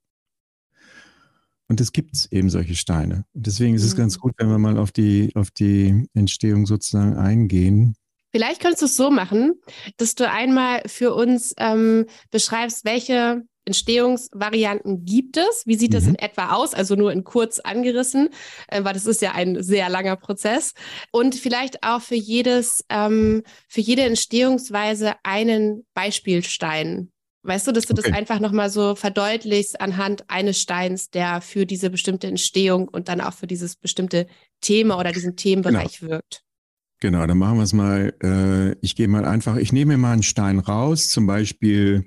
[1.67, 3.25] Und es gibt eben solche Steine.
[3.33, 4.21] Und deswegen ist es ganz mhm.
[4.21, 7.95] gut, wenn wir mal auf die, auf die Entstehung sozusagen eingehen.
[8.35, 9.61] Vielleicht könntest du es so machen,
[9.97, 15.63] dass du einmal für uns ähm, beschreibst, welche Entstehungsvarianten gibt es?
[15.65, 15.95] Wie sieht mhm.
[15.95, 16.73] das in etwa aus?
[16.73, 18.29] Also nur in kurz angerissen,
[18.67, 20.73] äh, weil das ist ja ein sehr langer Prozess.
[21.11, 27.11] Und vielleicht auch für jedes, ähm, für jede Entstehungsweise einen Beispielstein.
[27.43, 28.03] Weißt du, dass du okay.
[28.03, 33.21] das einfach nochmal so verdeutlichst anhand eines Steins, der für diese bestimmte Entstehung und dann
[33.21, 34.27] auch für dieses bestimmte
[34.61, 36.13] Thema oder diesen Themenbereich genau.
[36.13, 36.42] wirkt?
[37.03, 38.13] Genau, dann machen wir es mal.
[38.23, 42.05] Äh, ich gehe mal einfach, ich nehme mir mal einen Stein raus, zum Beispiel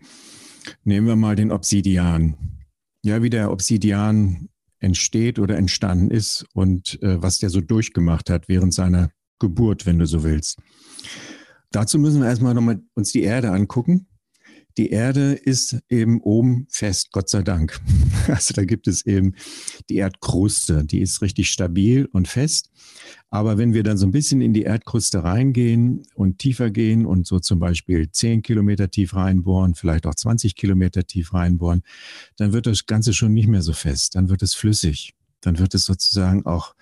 [0.85, 2.65] nehmen wir mal den Obsidian.
[3.03, 8.49] Ja, wie der Obsidian entsteht oder entstanden ist und äh, was der so durchgemacht hat
[8.49, 10.63] während seiner Geburt, wenn du so willst.
[11.73, 14.07] Dazu müssen wir erstmal nochmal uns die Erde angucken
[14.79, 17.81] die Erde ist eben oben fest, Gott sei Dank.
[18.29, 19.37] Also da gibt es eben
[19.89, 22.73] die Erdkruste, die ist richtig stabil und fest.
[23.31, 27.25] Aber wenn wir dann so ein bisschen in die Erdkruste reingehen und tiefer gehen und
[27.25, 31.83] so zum Beispiel 10 Kilometer tief reinbohren, vielleicht auch 20 Kilometer tief reinbohren,
[32.37, 34.17] dann wird das Ganze schon nicht mehr so fest.
[34.17, 35.15] Dann wird es flüssig.
[35.41, 36.75] Dann wird es sozusagen auch,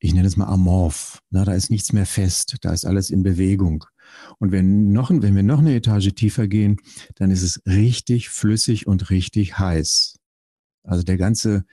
[0.00, 1.20] ich nenne es mal amorph.
[1.30, 2.56] Na, da ist nichts mehr fest.
[2.62, 3.84] Da ist alles in Bewegung.
[4.38, 6.76] Und wenn, noch, wenn wir noch eine Etage tiefer gehen,
[7.16, 10.18] dann ist es richtig flüssig und richtig heiß.
[10.82, 11.64] Also der ganze,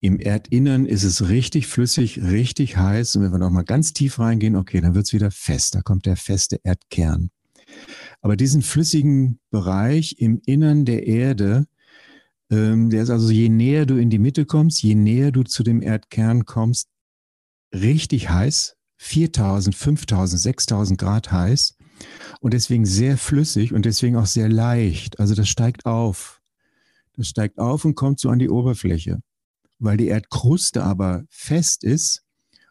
[0.00, 3.16] im Erdinnern ist es richtig flüssig, richtig heiß.
[3.16, 5.74] Und wenn wir noch mal ganz tief reingehen, okay, dann wird es wieder fest.
[5.74, 7.30] Da kommt der feste Erdkern.
[8.20, 11.66] Aber diesen flüssigen Bereich im Innern der Erde,
[12.50, 15.62] ähm, der ist also, je näher du in die Mitte kommst, je näher du zu
[15.62, 16.88] dem Erdkern kommst,
[17.72, 21.76] richtig heiß, 4000, 5000, 6000 Grad heiß
[22.40, 25.20] und deswegen sehr flüssig und deswegen auch sehr leicht.
[25.20, 26.40] Also das steigt auf.
[27.16, 29.20] Das steigt auf und kommt so an die Oberfläche.
[29.78, 32.22] Weil die Erdkruste aber fest ist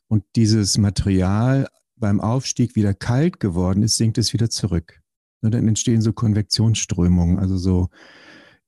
[0.07, 5.01] und dieses Material beim Aufstieg wieder kalt geworden ist, sinkt es wieder zurück.
[5.41, 7.89] Und dann entstehen so Konvektionsströmungen, also so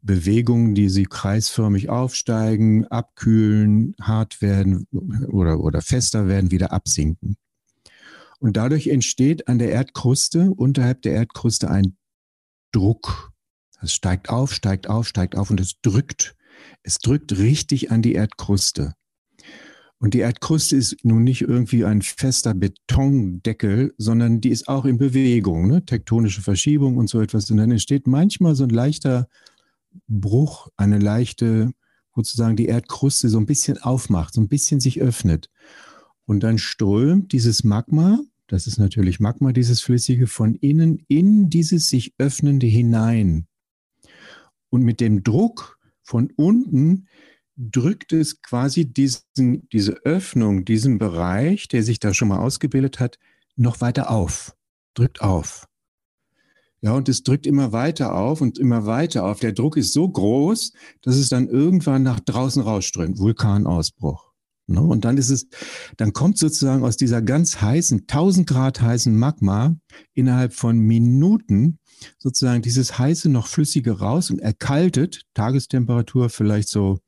[0.01, 4.87] Bewegungen, die sie kreisförmig aufsteigen, abkühlen, hart werden
[5.27, 7.37] oder, oder fester werden, wieder absinken.
[8.45, 11.97] Und dadurch entsteht an der Erdkruste, unterhalb der Erdkruste ein
[12.71, 13.31] Druck.
[13.81, 16.35] Es steigt auf, steigt auf, steigt auf und es drückt.
[16.83, 18.93] Es drückt richtig an die Erdkruste.
[19.97, 24.99] Und die Erdkruste ist nun nicht irgendwie ein fester Betondeckel, sondern die ist auch in
[24.99, 25.83] Bewegung, ne?
[25.83, 27.49] tektonische Verschiebung und so etwas.
[27.49, 29.27] Und dann entsteht manchmal so ein leichter
[30.07, 31.71] Bruch, eine leichte,
[32.13, 35.49] sozusagen die Erdkruste so ein bisschen aufmacht, so ein bisschen sich öffnet.
[36.27, 41.89] Und dann strömt dieses Magma, das ist natürlich Magma, dieses Flüssige, von innen in dieses
[41.89, 43.47] sich öffnende hinein.
[44.69, 47.07] Und mit dem Druck von unten
[47.57, 53.17] drückt es quasi diesen, diese Öffnung, diesen Bereich, der sich da schon mal ausgebildet hat,
[53.55, 54.55] noch weiter auf,
[54.93, 55.67] drückt auf.
[56.81, 59.39] Ja, und es drückt immer weiter auf und immer weiter auf.
[59.39, 63.17] Der Druck ist so groß, dass es dann irgendwann nach draußen rausströmt.
[63.17, 64.34] Vulkanausbruch.
[64.67, 64.81] Ne?
[64.81, 65.47] Und dann ist es,
[65.97, 69.75] dann kommt sozusagen aus dieser ganz heißen, 1000 Grad heißen Magma
[70.13, 71.79] innerhalb von Minuten
[72.17, 76.99] sozusagen dieses heiße, noch flüssige raus und erkaltet, Tagestemperatur vielleicht so,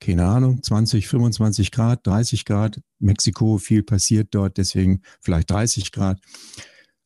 [0.00, 2.80] keine Ahnung, 20, 25 Grad, 30 Grad.
[2.98, 6.20] Mexiko, viel passiert dort, deswegen vielleicht 30 Grad.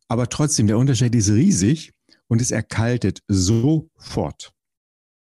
[0.08, 1.92] Aber trotzdem, der Unterschied ist riesig
[2.28, 4.52] und es erkaltet sofort.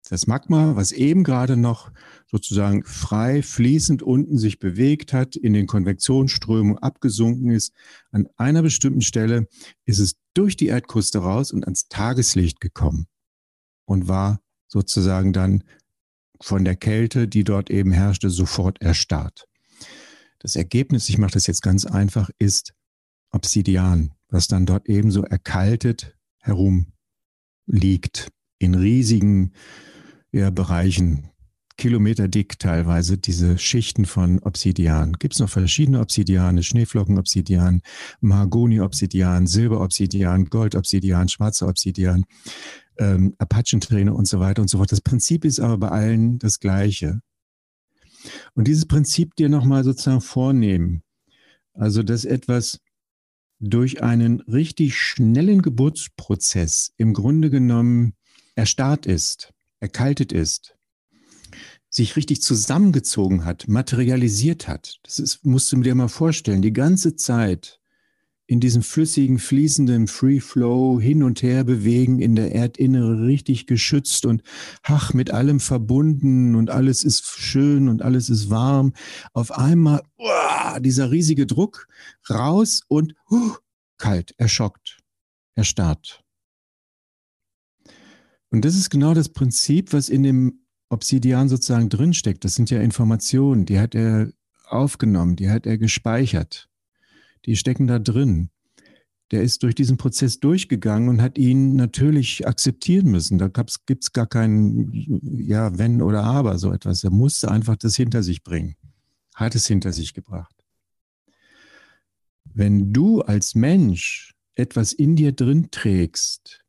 [0.10, 1.92] Das Magma, was eben gerade noch
[2.28, 7.74] sozusagen frei fließend unten sich bewegt hat, in den Konvektionsströmungen abgesunken ist,
[8.12, 9.48] an einer bestimmten Stelle
[9.86, 13.08] ist es durch die Erdkruste raus und ans Tageslicht gekommen
[13.86, 15.64] und war sozusagen dann
[16.40, 19.48] von der Kälte, die dort eben herrschte, sofort erstarrt.
[20.38, 22.74] Das Ergebnis, ich mache das jetzt ganz einfach, ist
[23.32, 26.94] Obsidian, was dann dort ebenso erkaltet herum
[27.66, 29.54] liegt in riesigen
[30.36, 31.30] ja, Bereichen,
[31.78, 35.14] Kilometer dick teilweise, diese Schichten von Obsidian.
[35.14, 37.82] Gibt es noch verschiedene Obsidiane, Schneeflockenobsidian,
[38.20, 42.26] Mahagoni-Obsidian, Silberobsidian, Goldobsidian, schwarzer Obsidian,
[42.98, 44.92] ähm, Apachenträne und so weiter und so fort.
[44.92, 47.22] Das Prinzip ist aber bei allen das gleiche.
[48.56, 51.02] Und dieses Prinzip dir nochmal sozusagen vornehmen,
[51.74, 52.82] also dass etwas
[53.60, 58.16] durch einen richtig schnellen Geburtsprozess im Grunde genommen
[58.56, 59.55] erstarrt ist,
[59.86, 60.76] erkaltet ist,
[61.90, 64.98] sich richtig zusammengezogen hat, materialisiert hat.
[65.04, 67.80] Das ist, musst du dir mal vorstellen, die ganze Zeit
[68.48, 74.26] in diesem flüssigen, fließenden Free Flow hin und her bewegen, in der Erdinnere richtig geschützt
[74.26, 74.42] und
[74.82, 78.94] ach, mit allem verbunden und alles ist schön und alles ist warm.
[79.34, 81.88] Auf einmal, uah, dieser riesige Druck
[82.28, 83.54] raus und uh,
[83.98, 84.98] kalt, erschockt,
[85.54, 86.25] erstarrt.
[88.56, 92.44] Und das ist genau das Prinzip, was in dem Obsidian sozusagen drinsteckt.
[92.44, 94.32] Das sind ja Informationen, die hat er
[94.68, 96.70] aufgenommen, die hat er gespeichert
[97.46, 98.50] die stecken da drin.
[99.32, 103.38] Der ist durch diesen Prozess durchgegangen und hat ihn natürlich akzeptieren müssen.
[103.38, 104.92] Da gibt es gar kein
[105.24, 107.04] Ja, wenn oder aber, so etwas.
[107.04, 108.76] Er musste einfach das hinter sich bringen.
[109.34, 110.56] Hat es hinter sich gebracht.
[112.44, 116.64] Wenn du als Mensch etwas in dir drin trägst,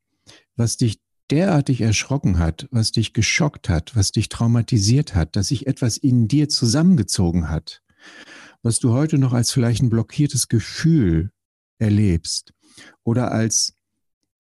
[0.57, 0.99] was dich
[1.31, 6.29] derartig erschrocken hat, was dich geschockt hat, was dich traumatisiert hat, dass sich etwas in
[6.29, 7.83] dir zusammengezogen hat,
[8.63, 11.31] was du heute noch als vielleicht ein blockiertes Gefühl
[11.79, 12.53] erlebst
[13.05, 13.75] oder als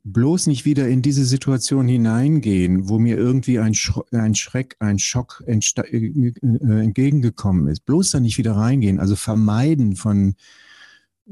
[0.06, 5.00] bloß nicht wieder in diese Situation hineingehen, wo mir irgendwie ein, Sch ein Schreck, ein
[5.00, 7.84] Schock äh, äh, entgegengekommen ist.
[7.84, 10.36] Bloß da nicht wieder reingehen, also vermeiden von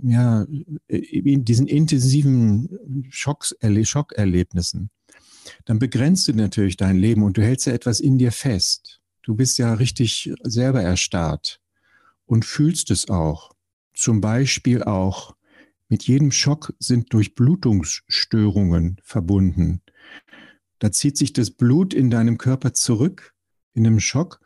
[0.02, 0.44] ja,
[0.88, 4.90] in diesen intensiven Schocks, Schockerlebnissen.
[5.64, 9.00] Dann begrenzt du natürlich dein Leben und du hältst ja etwas in dir fest.
[9.22, 11.60] Du bist ja richtig selber erstarrt
[12.26, 13.52] und fühlst es auch.
[13.94, 15.34] Zum Beispiel auch
[15.88, 19.82] Mit jedem Schock sind Durchblutungsstörungen verbunden.
[20.78, 23.34] Da zieht sich das Blut in deinem Körper zurück
[23.74, 24.40] in einem Schock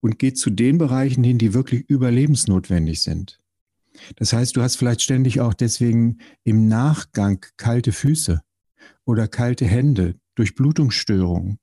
[0.00, 3.40] und geht zu den Bereichen hin, die wirklich überlebensnotwendig sind.
[4.16, 8.42] Das heißt, du hast vielleicht ständig auch deswegen im Nachgang kalte Füße
[9.06, 11.58] oder kalte Hände, Durchblutungsstörungen.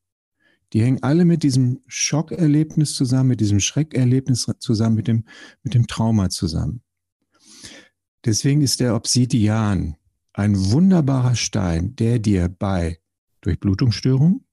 [0.71, 5.25] Die hängen alle mit diesem Schockerlebnis zusammen, mit diesem Schreckerlebnis zusammen, mit dem,
[5.61, 6.81] mit dem Trauma zusammen.
[8.25, 9.97] Deswegen ist der Obsidian
[10.33, 12.97] ein wunderbarer Stein, der dir bei
[13.41, 14.45] Durchblutungsstörung,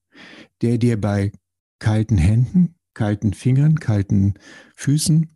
[0.60, 1.32] der dir bei
[1.78, 4.34] kalten Händen, kalten Fingern, kalten
[4.76, 5.30] Füßen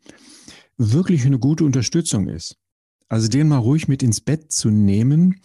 [0.76, 2.58] wirklich eine gute Unterstützung ist.
[3.08, 5.40] Also den mal ruhig mit ins Bett zu nehmen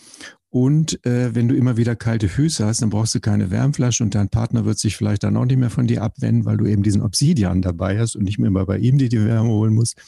[0.52, 4.16] und äh, wenn du immer wieder kalte Füße hast, dann brauchst du keine Wärmflasche und
[4.16, 6.82] dein Partner wird sich vielleicht dann auch nicht mehr von dir abwenden, weil du eben
[6.82, 10.02] diesen Obsidian dabei hast und nicht mehr immer bei ihm die, die Wärme holen musst.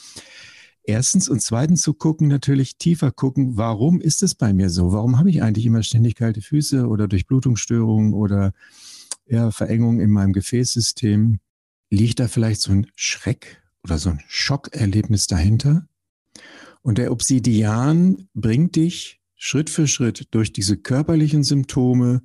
[0.84, 4.92] Erstens und zweitens zu gucken, natürlich tiefer gucken, warum ist es bei mir so?
[4.92, 8.52] Warum habe ich eigentlich immer ständig kalte Füße oder Durchblutungsstörungen oder
[9.28, 11.38] ja, Verengungen in meinem Gefäßsystem?
[11.88, 15.86] Liegt da vielleicht so ein Schreck oder so ein Schockerlebnis dahinter?
[16.80, 22.22] Und der Obsidian bringt dich Schritt für Schritt durch diese körperlichen Symptome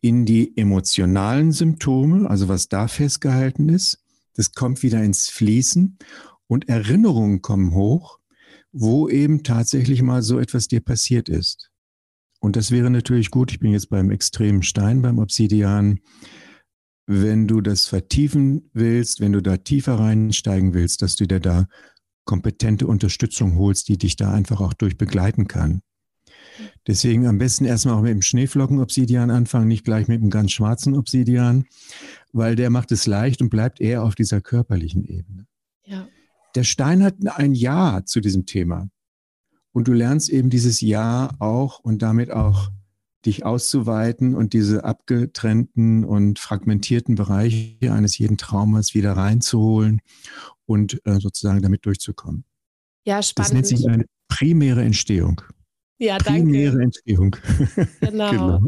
[0.00, 3.98] in die emotionalen Symptome, also was da festgehalten ist.
[4.34, 5.98] Das kommt wieder ins Fließen
[6.46, 8.20] und Erinnerungen kommen hoch,
[8.70, 11.72] wo eben tatsächlich mal so etwas dir passiert ist.
[12.38, 15.98] Und das wäre natürlich gut, ich bin jetzt beim extremen Stein, beim Obsidian,
[17.06, 21.66] wenn du das vertiefen willst, wenn du da tiefer reinsteigen willst, dass du dir da
[22.24, 25.82] kompetente Unterstützung holst, die dich da einfach auch durch begleiten kann.
[26.86, 30.96] Deswegen am besten erstmal auch mit dem Schneeflocken-Obsidian anfangen, nicht gleich mit dem ganz schwarzen
[30.96, 31.64] Obsidian,
[32.32, 35.46] weil der macht es leicht und bleibt eher auf dieser körperlichen Ebene.
[35.84, 36.08] Ja.
[36.54, 38.88] Der Stein hat ein Ja zu diesem Thema.
[39.72, 42.70] Und du lernst eben dieses Ja auch und damit auch
[43.26, 50.00] dich auszuweiten und diese abgetrennten und fragmentierten Bereiche eines jeden Traumas wieder reinzuholen
[50.64, 52.44] und äh, sozusagen damit durchzukommen.
[53.04, 53.48] Ja, spannend.
[53.48, 55.42] Das nennt sich eine primäre Entstehung.
[55.98, 56.42] Ja, danke.
[56.42, 57.36] Primäre Entstehung.
[58.00, 58.30] Genau.
[58.30, 58.60] genau.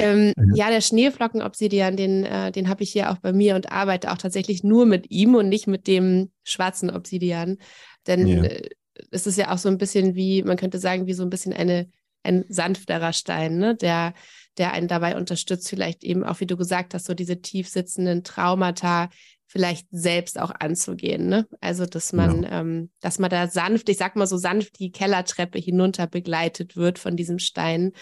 [0.00, 4.10] Ähm, ja, der Schneeflocken-Obsidian, den, äh, den habe ich hier auch bei mir und arbeite
[4.10, 7.58] auch tatsächlich nur mit ihm und nicht mit dem schwarzen Obsidian.
[8.06, 8.42] Denn ja.
[8.42, 8.68] äh,
[9.12, 11.52] es ist ja auch so ein bisschen wie, man könnte sagen, wie so ein bisschen
[11.52, 11.88] eine,
[12.24, 13.76] ein sanfterer Stein, ne?
[13.76, 14.14] der,
[14.58, 18.24] der einen dabei unterstützt, vielleicht eben auch, wie du gesagt hast, so diese tief sitzenden
[18.24, 19.08] Traumata
[19.48, 21.26] vielleicht selbst auch anzugehen.
[21.26, 21.48] Ne?
[21.60, 22.60] Also, dass man, ja.
[22.60, 26.98] ähm, dass man da sanft, ich sag mal so sanft die Kellertreppe hinunter begleitet wird
[26.98, 27.92] von diesem Stein,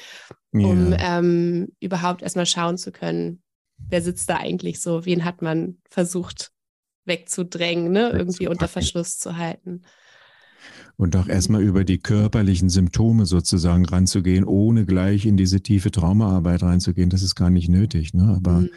[0.52, 1.18] um ja.
[1.18, 3.42] ähm, überhaupt erstmal schauen zu können,
[3.78, 6.50] wer sitzt da eigentlich so, wen hat man versucht
[7.04, 8.10] wegzudrängen, ne?
[8.10, 9.82] irgendwie unter Verschluss zu halten.
[10.96, 16.64] Und auch erstmal über die körperlichen Symptome sozusagen ranzugehen, ohne gleich in diese tiefe Traumaarbeit
[16.64, 18.14] reinzugehen, das ist gar nicht nötig.
[18.14, 18.34] Ne?
[18.36, 18.70] Aber mhm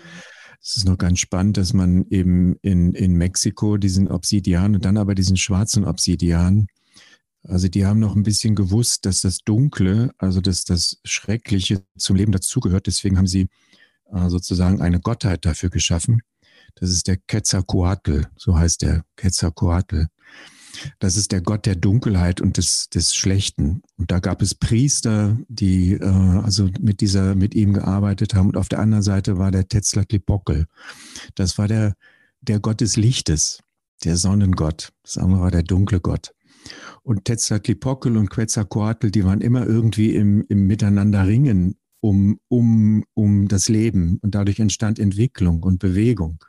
[0.61, 4.97] es ist noch ganz spannend, dass man eben in, in Mexiko diesen Obsidian und dann
[4.97, 6.67] aber diesen schwarzen Obsidian,
[7.43, 12.15] also die haben noch ein bisschen gewusst, dass das Dunkle, also dass das Schreckliche zum
[12.15, 12.87] Leben dazugehört.
[12.87, 13.47] Deswegen haben sie
[14.11, 16.21] äh, sozusagen eine Gottheit dafür geschaffen.
[16.75, 20.07] Das ist der Quetzalcoatl, so heißt der Quetzalcoatl.
[20.99, 23.81] Das ist der Gott der Dunkelheit und des, des Schlechten.
[23.97, 28.49] Und da gab es Priester, die äh, also mit dieser, mit ihm gearbeitet haben.
[28.49, 30.67] Und auf der anderen Seite war der Tetzlatlipockel.
[31.35, 31.95] Das war der,
[32.41, 33.61] der Gott des Lichtes,
[34.03, 34.91] der Sonnengott.
[35.03, 36.33] Das andere war der dunkle Gott.
[37.03, 43.47] Und Tetzlatlipockel und Quetzalcoatl, die waren immer irgendwie im, im Miteinander ringen um, um, um
[43.47, 44.19] das Leben.
[44.21, 46.43] Und dadurch entstand Entwicklung und Bewegung.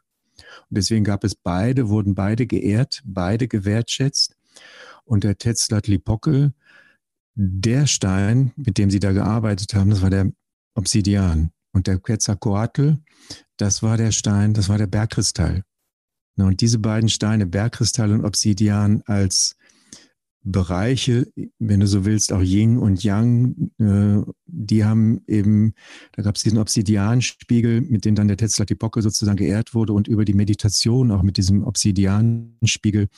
[0.68, 4.36] Und deswegen gab es beide, wurden beide geehrt, beide gewertschätzt.
[5.04, 6.52] Und der Tetzlatlipockel,
[7.34, 10.30] der Stein, mit dem sie da gearbeitet haben, das war der
[10.74, 11.50] Obsidian.
[11.72, 12.98] Und der Quetzalcoatl,
[13.56, 15.64] das war der Stein, das war der Bergkristall.
[16.36, 19.56] Und diese beiden Steine, Bergkristall und Obsidian, als
[20.42, 25.74] Bereiche, wenn du so willst, auch Yin und Yang, äh, die haben eben,
[26.12, 30.24] da gab es diesen Obsidianspiegel, mit dem dann der Tetzlatlipocke sozusagen geehrt wurde und über
[30.24, 33.08] die Meditation, auch mit diesem Obsidianspiegel,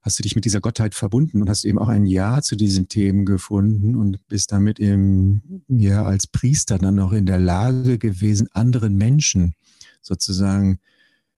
[0.00, 2.88] hast du dich mit dieser Gottheit verbunden und hast eben auch ein Ja zu diesen
[2.88, 8.48] Themen gefunden und bist damit eben ja als Priester dann auch in der Lage gewesen,
[8.52, 9.54] anderen Menschen
[10.00, 10.78] sozusagen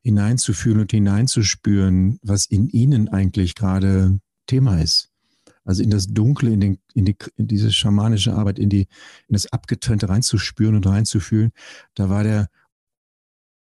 [0.03, 4.21] hineinzufühlen und hineinzuspüren, was in ihnen eigentlich gerade
[4.53, 5.09] Thema ist.
[5.65, 8.83] Also in das Dunkle, in, den, in, die, in diese schamanische Arbeit, in, die,
[9.29, 11.53] in das Abgetrennte reinzuspüren und reinzufühlen,
[11.95, 12.49] da war der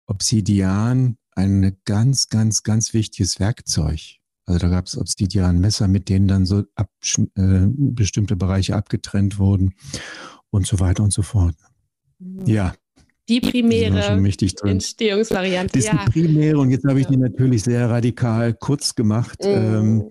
[0.07, 4.01] Obsidian ein ganz, ganz, ganz wichtiges Werkzeug.
[4.45, 6.91] Also da gab es Obsidian-Messer, mit denen dann so ab,
[7.37, 9.75] äh, bestimmte Bereiche abgetrennt wurden
[10.51, 11.55] und so weiter und so fort.
[12.19, 12.47] Mhm.
[12.47, 12.75] Ja.
[13.29, 14.03] Die primäre
[14.65, 15.79] Entstehungsvariante.
[15.79, 16.05] Das ist ja.
[16.05, 19.39] die primäre und jetzt habe ich die natürlich sehr radikal kurz gemacht.
[19.45, 19.49] Mhm.
[19.49, 20.11] Ähm,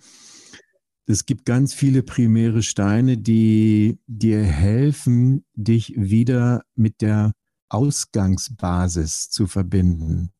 [1.12, 7.34] es gibt ganz viele primäre Steine, die dir helfen, dich wieder mit der
[7.70, 10.32] Ausgangsbasis zu verbinden.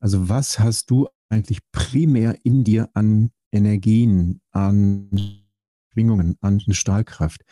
[0.00, 5.10] Also was hast du eigentlich primär in dir an Energien, an
[5.92, 7.42] Schwingungen, an Stahlkraft,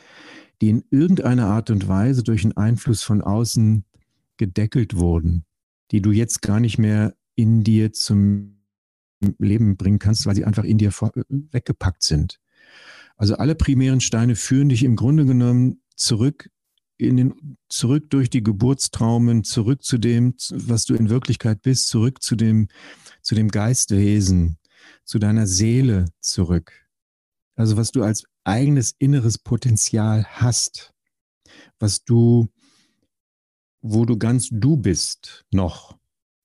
[0.61, 3.85] die in irgendeiner Art und Weise durch einen Einfluss von außen
[4.37, 5.45] gedeckelt wurden,
[5.91, 8.60] die du jetzt gar nicht mehr in dir zum
[9.39, 12.41] Leben bringen kannst, weil sie einfach in dir vor, weggepackt sind.
[13.17, 16.49] Also alle primären Steine führen dich im Grunde genommen zurück
[17.01, 22.23] in den, zurück durch die Geburtstraumen, zurück zu dem, was du in Wirklichkeit bist, zurück
[22.23, 22.69] zu dem,
[23.23, 24.59] zu dem Geistwesen,
[25.05, 26.73] zu deiner Seele zurück.
[27.57, 30.93] Also was du als eigenes inneres Potenzial hast,
[31.79, 32.49] was du,
[33.81, 35.99] wo du ganz du bist, noch,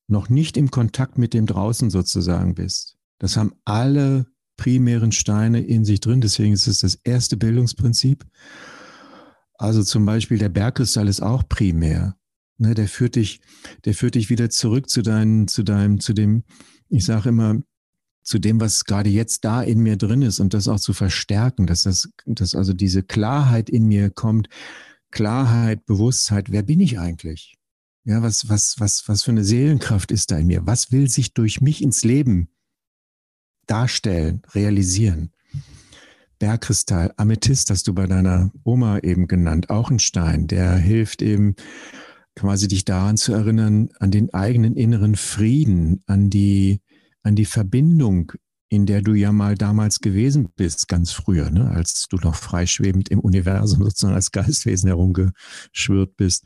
[0.07, 2.97] noch nicht im Kontakt mit dem draußen sozusagen bist.
[3.17, 4.27] Das haben alle
[4.57, 6.21] primären Steine in sich drin.
[6.21, 8.25] Deswegen ist es das erste Bildungsprinzip.
[9.57, 12.15] Also zum Beispiel der Bergkristall ist auch primär.
[12.57, 13.41] Ne, der führt dich,
[13.83, 16.43] der führt dich wieder zurück zu deinem, zu deinem, zu dem,
[16.87, 17.61] ich sage immer,
[18.23, 21.67] zu dem, was gerade jetzt da in mir drin ist und das auch zu verstärken,
[21.67, 24.47] dass das, dass also diese Klarheit in mir kommt,
[25.11, 27.55] Klarheit, Bewusstheit, wer bin ich eigentlich?
[28.07, 30.67] Ja, was, was, was, was für eine Seelenkraft ist da in mir?
[30.67, 32.49] Was will sich durch mich ins Leben
[33.65, 35.31] darstellen, realisieren?
[36.37, 41.55] Bergkristall, Amethyst hast du bei deiner Oma eben genannt, auch ein Stein, der hilft eben
[42.35, 46.81] quasi dich daran zu erinnern, an den eigenen inneren Frieden, an die,
[47.23, 48.33] an die Verbindung,
[48.69, 53.09] in der du ja mal damals gewesen bist, ganz früher, ne, als du noch freischwebend
[53.09, 56.45] im Universum sozusagen als Geistwesen herumgeschwirrt bist.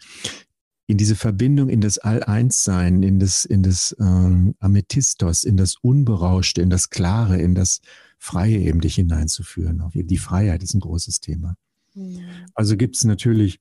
[0.89, 6.63] In diese Verbindung, in das All-Eins-Sein, in das, in das ähm, Amethystos, in das Unberauschte,
[6.63, 7.81] in das Klare, in das
[8.17, 9.83] Freie eben dich hineinzuführen.
[9.93, 11.53] Die Freiheit ist ein großes Thema.
[11.93, 12.21] Mhm.
[12.55, 13.59] Also gibt es natürlich,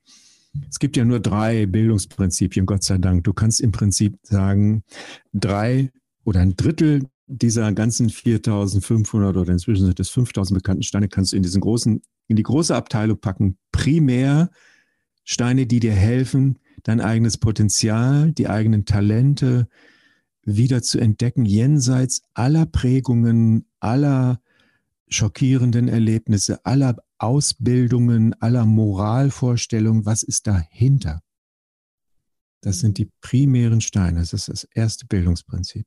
[0.70, 3.24] es gibt ja nur drei Bildungsprinzipien, Gott sei Dank.
[3.24, 4.82] Du kannst im Prinzip sagen,
[5.34, 5.92] drei
[6.24, 11.36] oder ein Drittel dieser ganzen 4500 oder inzwischen sind es 5000 bekannten Steine kannst du
[11.36, 13.58] in diesen großen, in die große Abteilung packen.
[13.70, 14.48] Primär
[15.24, 19.68] Steine, die dir helfen, dein eigenes Potenzial, die eigenen Talente
[20.42, 24.40] wieder zu entdecken, jenseits aller Prägungen, aller
[25.08, 31.22] schockierenden Erlebnisse, aller Ausbildungen, aller Moralvorstellungen, was ist dahinter?
[32.60, 35.86] Das sind die primären Steine, das ist das erste Bildungsprinzip.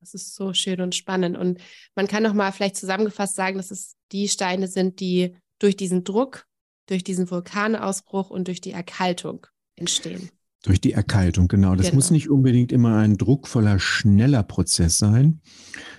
[0.00, 1.36] Das ist so schön und spannend.
[1.36, 1.60] Und
[1.96, 6.04] man kann noch mal vielleicht zusammengefasst sagen, dass es die Steine sind, die durch diesen
[6.04, 6.46] Druck,
[6.86, 9.46] durch diesen Vulkanausbruch und durch die Erkaltung
[9.78, 10.30] entstehen.
[10.62, 11.76] Durch die Erkaltung, genau.
[11.76, 11.96] Das genau.
[11.96, 15.40] muss nicht unbedingt immer ein druckvoller, schneller Prozess sein.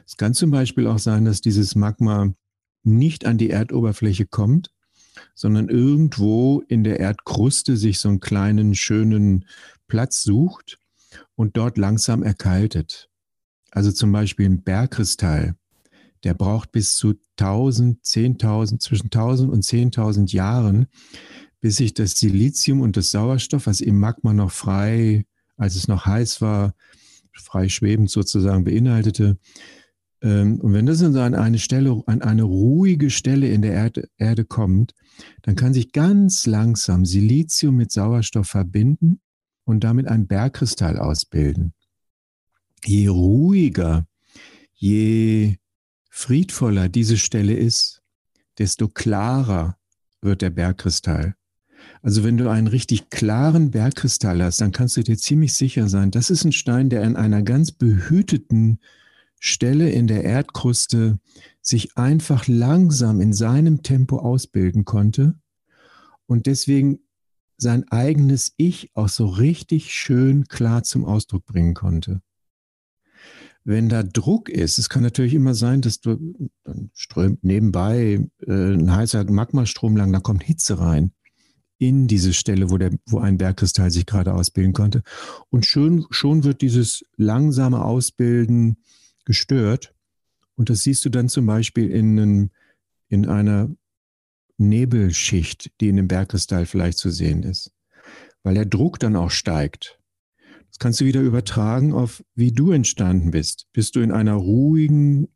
[0.05, 2.34] Es kann zum Beispiel auch sein, dass dieses Magma
[2.84, 4.71] nicht an die Erdoberfläche kommt,
[5.34, 9.45] sondern irgendwo in der Erdkruste sich so einen kleinen, schönen
[9.88, 10.77] Platz sucht
[11.36, 13.09] und dort langsam erkaltet.
[13.71, 15.55] Also zum Beispiel ein Bergkristall,
[16.23, 20.88] der braucht bis zu 1000, 10.000, zwischen 1000 und 10.000 Jahren,
[21.62, 25.26] bis sich das Silizium und das Sauerstoff, was im Magma noch frei,
[25.57, 26.74] als es noch heiß war,
[27.34, 29.38] frei schwebend sozusagen beinhaltete.
[30.22, 34.45] Ähm, und wenn das an eine Stelle, an eine ruhige Stelle in der Erde, Erde
[34.45, 34.93] kommt,
[35.41, 39.20] dann kann sich ganz langsam Silizium mit Sauerstoff verbinden
[39.66, 41.74] und damit ein Bergkristall ausbilden.
[42.86, 44.07] Je ruhiger,
[44.74, 45.57] je
[46.10, 48.01] friedvoller diese Stelle ist,
[48.57, 49.78] desto klarer
[50.22, 51.36] wird der Bergkristall.
[52.01, 56.11] Also wenn du einen richtig klaren Bergkristall hast, dann kannst du dir ziemlich sicher sein,
[56.11, 58.79] das ist ein Stein, der an einer ganz behüteten
[59.39, 61.19] Stelle in der Erdkruste
[61.61, 65.35] sich einfach langsam in seinem Tempo ausbilden konnte
[66.25, 66.99] und deswegen
[67.57, 72.21] sein eigenes Ich auch so richtig schön klar zum Ausdruck bringen konnte.
[73.65, 78.51] Wenn da Druck ist, es kann natürlich immer sein, dass du dann strömt nebenbei äh,
[78.51, 81.11] ein heißer Magmastrom lang, da kommt Hitze rein
[81.80, 85.01] in diese Stelle, wo, der, wo ein Bergkristall sich gerade ausbilden konnte.
[85.49, 88.77] Und schon, schon wird dieses langsame Ausbilden
[89.25, 89.95] gestört.
[90.55, 92.49] Und das siehst du dann zum Beispiel in, einem,
[93.07, 93.69] in einer
[94.57, 97.71] Nebelschicht, die in dem Bergkristall vielleicht zu sehen ist.
[98.43, 99.99] Weil der Druck dann auch steigt.
[100.67, 103.67] Das kannst du wieder übertragen auf, wie du entstanden bist.
[103.71, 105.30] Bist du in einer ruhigen,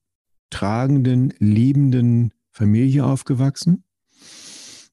[0.49, 3.85] tragenden, liebenden Familie aufgewachsen,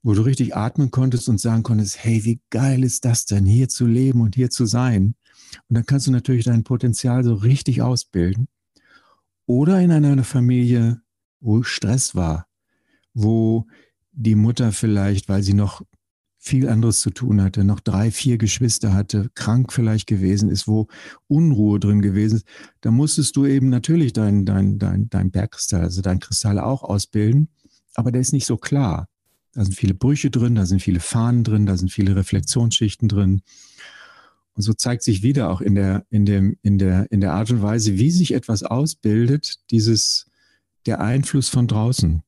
[0.02, 3.68] wo du richtig atmen konntest und sagen konntest, hey, wie geil ist das denn, hier
[3.68, 5.14] zu leben und hier zu sein?
[5.68, 8.48] Und dann kannst du natürlich dein Potenzial so richtig ausbilden.
[9.46, 11.02] Oder in einer Familie,
[11.40, 12.46] wo Stress war,
[13.14, 13.66] wo
[14.12, 15.82] die Mutter vielleicht, weil sie noch
[16.42, 20.88] viel anderes zu tun hatte, noch drei, vier Geschwister hatte, krank vielleicht gewesen ist, wo
[21.26, 22.46] Unruhe drin gewesen ist,
[22.80, 27.48] da musstest du eben natürlich dein, dein, dein, dein Bergkristall, also dein Kristall auch ausbilden,
[27.94, 29.08] aber der ist nicht so klar.
[29.52, 33.42] Da sind viele Brüche drin, da sind viele Fahnen drin, da sind viele Reflexionsschichten drin.
[34.54, 37.50] Und so zeigt sich wieder auch in der, in dem, in der, in der Art
[37.50, 40.26] und Weise, wie sich etwas ausbildet, dieses,
[40.86, 42.22] der Einfluss von draußen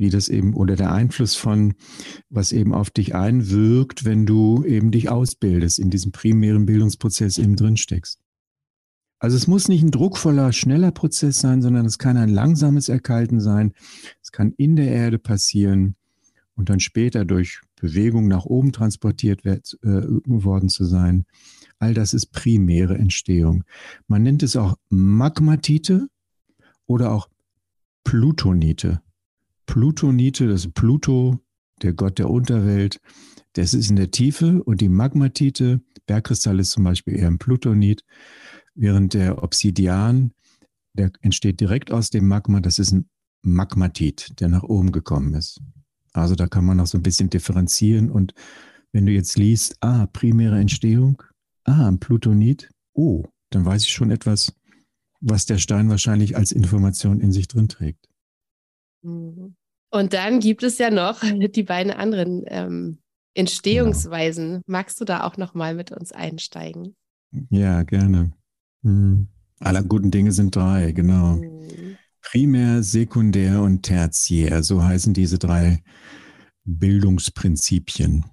[0.00, 1.74] wie das eben oder der Einfluss von,
[2.30, 7.54] was eben auf dich einwirkt, wenn du eben dich ausbildest, in diesem primären Bildungsprozess eben
[7.54, 8.18] drin steckst.
[9.18, 13.40] Also es muss nicht ein druckvoller, schneller Prozess sein, sondern es kann ein langsames Erkalten
[13.40, 13.74] sein.
[14.22, 15.96] Es kann in der Erde passieren
[16.60, 21.24] und dann später durch Bewegung nach oben transportiert wird, äh, worden zu sein.
[21.78, 23.64] All das ist primäre Entstehung.
[24.08, 26.08] Man nennt es auch Magmatite
[26.84, 27.30] oder auch
[28.04, 29.00] Plutonite.
[29.64, 31.40] Plutonite, das ist Pluto,
[31.80, 33.00] der Gott der Unterwelt,
[33.54, 38.04] das ist in der Tiefe und die Magmatite, Bergkristall ist zum Beispiel eher ein Plutonit,
[38.74, 40.32] während der Obsidian,
[40.92, 43.08] der entsteht direkt aus dem Magma, das ist ein
[43.40, 45.62] Magmatit, der nach oben gekommen ist.
[46.12, 48.34] Also da kann man noch so ein bisschen differenzieren und
[48.92, 51.22] wenn du jetzt liest, ah, primäre Entstehung,
[51.64, 54.52] ah, Plutonit, oh, dann weiß ich schon etwas,
[55.20, 58.08] was der Stein wahrscheinlich als Information in sich drin trägt.
[59.02, 59.54] Mhm.
[59.92, 61.20] Und dann gibt es ja noch
[61.54, 62.98] die beiden anderen ähm,
[63.34, 64.48] Entstehungsweisen.
[64.48, 64.62] Genau.
[64.66, 66.96] Magst du da auch noch mal mit uns einsteigen?
[67.50, 68.32] Ja, gerne.
[68.82, 69.28] Mhm.
[69.60, 71.36] Aller guten Dinge sind drei, genau.
[71.36, 71.89] Mhm.
[72.22, 75.82] Primär, sekundär und tertiär, so heißen diese drei
[76.64, 78.24] Bildungsprinzipien.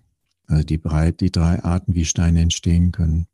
[0.47, 0.79] Also die,
[1.19, 3.27] die drei Arten, wie Steine entstehen können.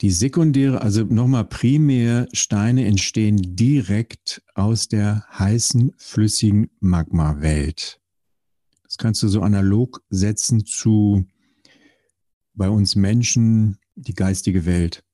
[0.00, 8.00] Die sekundäre, also nochmal primär Steine entstehen direkt aus der heißen, flüssigen Magma-Welt.
[8.84, 11.26] Das kannst du so analog setzen zu
[12.54, 15.04] bei uns Menschen die geistige Welt,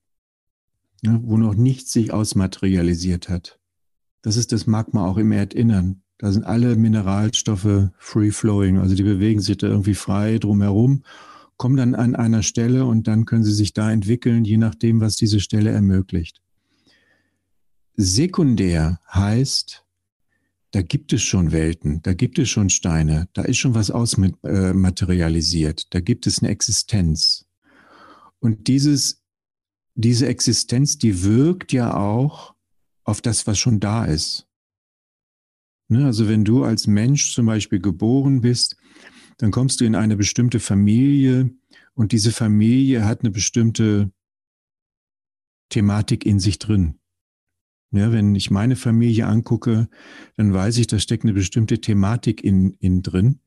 [1.03, 3.59] ja, wo noch nichts sich ausmaterialisiert hat.
[4.23, 6.03] Das ist das Magma auch im Erdinnern.
[6.19, 11.03] Da sind alle Mineralstoffe free flowing, also die bewegen sich da irgendwie frei drumherum
[11.57, 15.17] kommen dann an einer Stelle und dann können sie sich da entwickeln, je nachdem, was
[15.17, 16.43] diese Stelle ermöglicht.
[17.95, 19.85] Sekundär heißt,
[20.73, 25.81] da gibt es schon Welten, da gibt es schon Steine, da ist schon was ausmaterialisiert,
[25.83, 27.47] äh, da gibt es eine Existenz.
[28.39, 29.23] Und dieses,
[29.97, 32.55] diese Existenz, die wirkt ja auch
[33.05, 34.47] auf das, was schon da ist.
[35.89, 38.77] Ne, also wenn du als Mensch zum Beispiel geboren bist,
[39.39, 41.51] dann kommst du in eine bestimmte Familie
[41.95, 44.11] und diese Familie hat eine bestimmte
[45.71, 46.99] Thematik in sich drin.
[47.93, 49.89] Ja, wenn ich meine Familie angucke,
[50.37, 53.41] dann weiß ich, da steckt eine bestimmte Thematik in, in drin,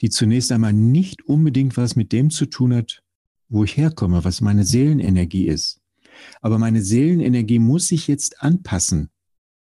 [0.00, 3.02] die zunächst einmal nicht unbedingt was mit dem zu tun hat,
[3.48, 5.80] wo ich herkomme, was meine Seelenenergie ist.
[6.40, 9.10] Aber meine Seelenenergie muss sich jetzt anpassen,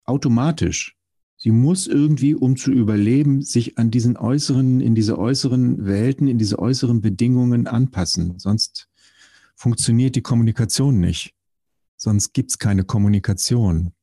[0.05, 0.95] automatisch.
[1.37, 6.37] Sie muss irgendwie, um zu überleben, sich an diesen äußeren, in diese äußeren Welten, in
[6.37, 8.37] diese äußeren Bedingungen anpassen.
[8.39, 8.89] Sonst
[9.55, 11.33] funktioniert die Kommunikation nicht.
[11.95, 13.93] Sonst gibt es keine Kommunikation.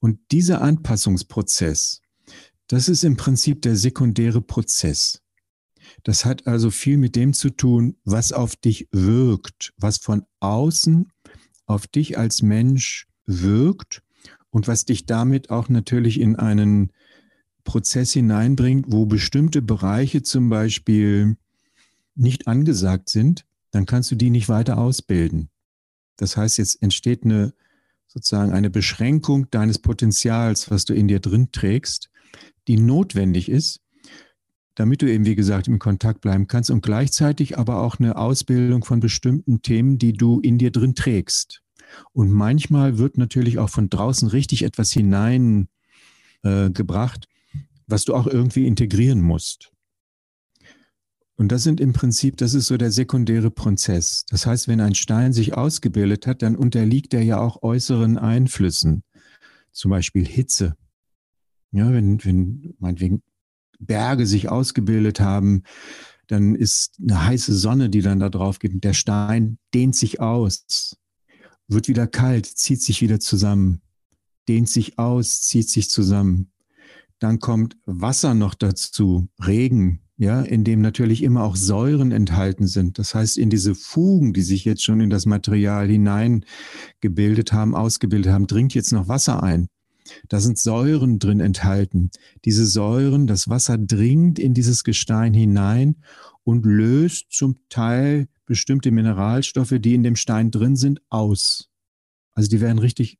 [0.00, 2.02] Und dieser Anpassungsprozess,
[2.66, 5.23] das ist im Prinzip der sekundäre Prozess.
[6.02, 11.10] Das hat also viel mit dem zu tun, was auf dich wirkt, was von außen
[11.66, 14.02] auf dich als Mensch wirkt
[14.50, 16.92] und was dich damit auch natürlich in einen
[17.64, 21.36] Prozess hineinbringt, wo bestimmte Bereiche zum Beispiel
[22.14, 25.48] nicht angesagt sind, dann kannst du die nicht weiter ausbilden.
[26.16, 27.54] Das heißt, jetzt entsteht eine
[28.06, 32.10] sozusagen eine Beschränkung deines Potenzials, was du in dir drin trägst,
[32.68, 33.80] die notwendig ist,
[34.74, 38.84] damit du eben, wie gesagt, im Kontakt bleiben kannst und gleichzeitig aber auch eine Ausbildung
[38.84, 41.62] von bestimmten Themen, die du in dir drin trägst.
[42.12, 45.68] Und manchmal wird natürlich auch von draußen richtig etwas hineingebracht,
[47.24, 49.70] äh, was du auch irgendwie integrieren musst.
[51.36, 54.24] Und das sind im Prinzip, das ist so der sekundäre Prozess.
[54.28, 59.02] Das heißt, wenn ein Stein sich ausgebildet hat, dann unterliegt er ja auch äußeren Einflüssen,
[59.72, 60.76] zum Beispiel Hitze.
[61.72, 63.22] Ja, wenn, wenn meinetwegen
[63.78, 65.62] Berge sich ausgebildet haben,
[66.26, 68.82] dann ist eine heiße Sonne, die dann da drauf geht.
[68.82, 70.96] Der Stein dehnt sich aus
[71.68, 73.80] wird wieder kalt, zieht sich wieder zusammen.
[74.46, 76.50] dehnt sich aus, zieht sich zusammen.
[77.18, 82.98] Dann kommt Wasser noch dazu, Regen, ja, in dem natürlich immer auch Säuren enthalten sind.
[82.98, 88.32] Das heißt, in diese Fugen, die sich jetzt schon in das Material hineingebildet haben, ausgebildet
[88.32, 89.68] haben, dringt jetzt noch Wasser ein.
[90.28, 92.10] Da sind Säuren drin enthalten.
[92.44, 95.96] Diese Säuren, das Wasser dringt in dieses Gestein hinein
[96.42, 101.70] und löst zum Teil bestimmte Mineralstoffe, die in dem Stein drin sind, aus.
[102.34, 103.18] Also die werden richtig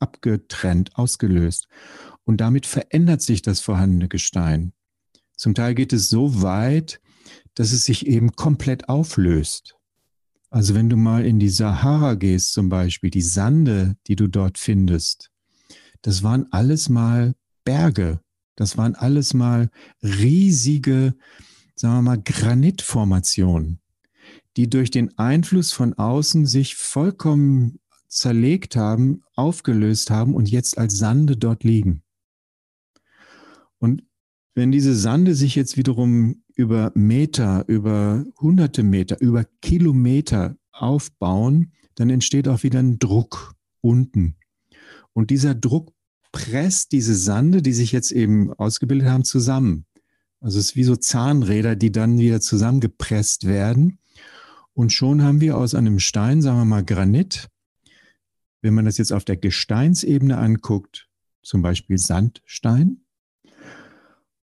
[0.00, 1.68] abgetrennt, ausgelöst.
[2.24, 4.72] Und damit verändert sich das vorhandene Gestein.
[5.36, 7.00] Zum Teil geht es so weit,
[7.54, 9.76] dass es sich eben komplett auflöst.
[10.50, 14.58] Also wenn du mal in die Sahara gehst zum Beispiel, die Sande, die du dort
[14.58, 15.31] findest,
[16.02, 17.34] das waren alles mal
[17.64, 18.20] Berge.
[18.56, 19.70] Das waren alles mal
[20.02, 21.14] riesige,
[21.74, 23.80] sagen wir mal, Granitformationen,
[24.56, 27.78] die durch den Einfluss von außen sich vollkommen
[28.08, 32.02] zerlegt haben, aufgelöst haben und jetzt als Sande dort liegen.
[33.78, 34.04] Und
[34.54, 42.10] wenn diese Sande sich jetzt wiederum über Meter, über hunderte Meter, über Kilometer aufbauen, dann
[42.10, 44.36] entsteht auch wieder ein Druck unten.
[45.12, 45.92] Und dieser Druck
[46.32, 49.84] presst diese Sande, die sich jetzt eben ausgebildet haben, zusammen.
[50.40, 53.98] Also es ist wie so Zahnräder, die dann wieder zusammengepresst werden.
[54.74, 57.48] Und schon haben wir aus einem Stein, sagen wir mal Granit,
[58.62, 61.08] wenn man das jetzt auf der Gesteinsebene anguckt,
[61.42, 63.01] zum Beispiel Sandstein,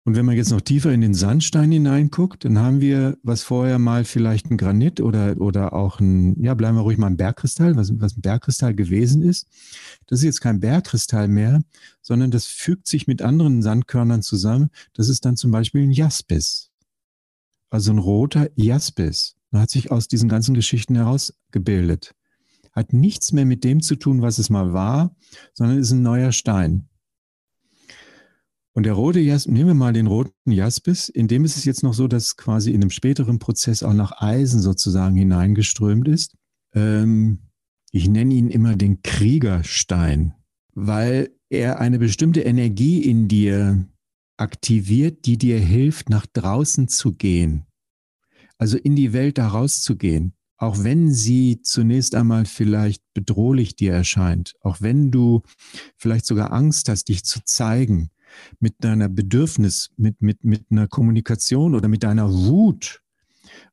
[0.06, 3.78] und wenn man jetzt noch tiefer in den Sandstein hineinguckt, dann haben wir, was vorher
[3.78, 7.74] mal vielleicht ein Granit oder, oder auch ein, ja, bleiben wir ruhig mal ein Bergkristall,
[7.74, 9.48] was, was ein Bergkristall gewesen ist.
[10.06, 11.62] Das ist jetzt kein Bergkristall mehr,
[12.02, 14.68] sondern das fügt sich mit anderen Sandkörnern zusammen.
[14.92, 16.70] Das ist dann zum Beispiel ein Jaspis.
[17.70, 19.36] Also ein roter Jaspis.
[19.52, 22.14] Man hat sich aus diesen ganzen Geschichten herausgebildet.
[22.72, 25.16] Hat nichts mehr mit dem zu tun, was es mal war,
[25.54, 26.88] sondern ist ein neuer Stein.
[28.76, 31.84] Und der rote Jaspis, nehmen wir mal den roten Jaspis, in dem ist es jetzt
[31.84, 36.36] noch so, dass quasi in einem späteren Prozess auch noch Eisen sozusagen hineingeströmt ist.
[36.74, 37.38] Ähm,
[37.92, 40.34] ich nenne ihn immer den Kriegerstein,
[40.74, 43.86] weil er eine bestimmte Energie in dir
[44.36, 47.66] aktiviert, die dir hilft, nach draußen zu gehen.
[48.58, 50.34] Also in die Welt da rauszugehen.
[50.56, 55.42] Auch wenn sie zunächst einmal vielleicht bedrohlich dir erscheint, auch wenn du
[55.96, 58.10] vielleicht sogar Angst hast, dich zu zeigen,
[58.60, 63.02] mit deiner Bedürfnis, mit, mit, mit einer Kommunikation oder mit deiner Wut,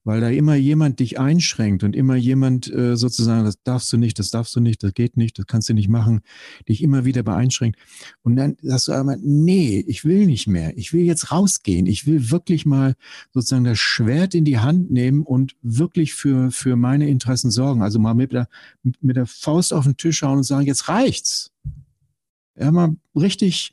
[0.03, 4.17] weil da immer jemand dich einschränkt und immer jemand äh, sozusagen, das darfst du nicht,
[4.19, 6.21] das darfst du nicht, das geht nicht, das kannst du nicht machen,
[6.67, 7.79] dich immer wieder beeinschränkt.
[8.23, 12.07] Und dann sagst du einmal, nee, ich will nicht mehr, ich will jetzt rausgehen, ich
[12.07, 12.95] will wirklich mal
[13.31, 17.81] sozusagen das Schwert in die Hand nehmen und wirklich für, für meine Interessen sorgen.
[17.81, 18.47] Also mal mit der,
[19.01, 21.51] mit der Faust auf den Tisch schauen und sagen, jetzt reicht's.
[22.57, 23.71] Ja, mal richtig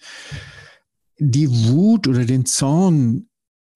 [1.18, 3.28] die Wut oder den Zorn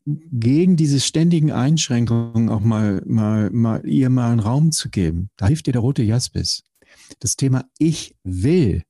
[0.04, 5.30] gegen diese ständigen Einschränkungen auch mal, mal, mal ihr mal einen Raum zu geben.
[5.36, 6.64] Da hilft dir der rote Jaspis.
[7.20, 8.82] Das Thema Ich will.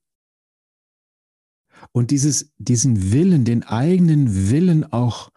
[1.92, 5.30] Und dieses, diesen Willen, den eigenen Willen auch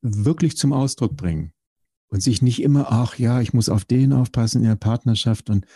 [0.00, 1.52] wirklich zum Ausdruck bringen.
[2.08, 5.66] Und sich nicht immer, ach ja, ich muss auf den aufpassen in der Partnerschaft und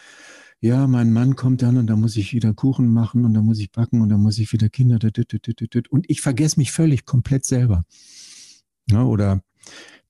[0.60, 3.58] ja, mein Mann kommt dann und da muss ich wieder Kuchen machen und da muss
[3.58, 4.98] ich backen und da muss ich wieder Kinder.
[5.90, 7.84] Und ich vergesse mich völlig komplett selber.
[8.90, 9.42] Ja, oder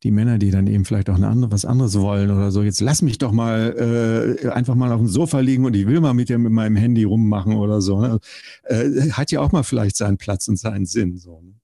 [0.02, 2.62] die Männer, die dann eben vielleicht auch eine andere, was anderes wollen oder so.
[2.62, 6.00] Jetzt lass mich doch mal äh, einfach mal auf dem Sofa liegen und ich will
[6.00, 8.00] mal mit dir mit meinem Handy rummachen oder so.
[8.00, 8.20] Ne?
[8.64, 11.16] Äh, hat ja auch mal vielleicht seinen Platz und seinen Sinn.
[11.16, 11.54] So, ne?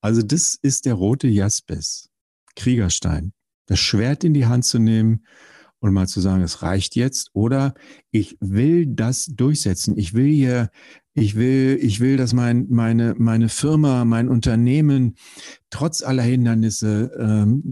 [0.00, 2.10] Also das ist der rote Jaspis,
[2.56, 3.32] Kriegerstein.
[3.66, 5.24] Das Schwert in die Hand zu nehmen
[5.80, 7.74] und mal zu sagen, es reicht jetzt oder
[8.10, 9.98] ich will das durchsetzen.
[9.98, 10.70] Ich will hier,
[11.12, 15.14] ich will, ich will, dass mein, meine, meine Firma, mein Unternehmen
[15.70, 17.62] trotz aller Hindernisse ähm,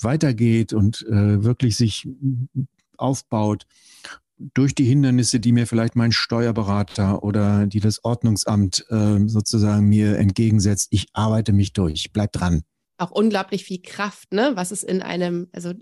[0.00, 2.08] weitergeht und äh, wirklich sich
[2.96, 3.66] aufbaut
[4.38, 10.18] durch die Hindernisse, die mir vielleicht mein Steuerberater oder die das Ordnungsamt äh, sozusagen mir
[10.18, 10.88] entgegensetzt.
[10.90, 12.64] Ich arbeite mich durch, bleib dran
[12.98, 14.52] auch unglaublich viel Kraft, ne?
[14.54, 15.72] Was es in einem, also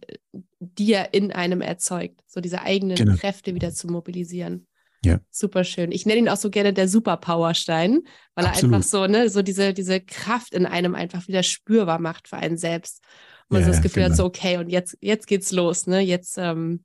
[0.58, 3.16] dir in einem erzeugt, so diese eigenen genau.
[3.16, 4.66] Kräfte wieder zu mobilisieren.
[5.04, 5.20] Ja.
[5.30, 5.92] Super schön.
[5.92, 8.00] Ich nenne ihn auch so gerne der Superpowerstein,
[8.34, 8.72] weil Absolut.
[8.72, 12.36] er einfach so, ne, so diese, diese Kraft in einem einfach wieder spürbar macht für
[12.36, 13.02] einen selbst.
[13.48, 14.12] Und man ja, so das Gefühl genau.
[14.12, 16.00] hat, so, okay, und jetzt, jetzt geht's los, ne?
[16.00, 16.84] Jetzt ähm,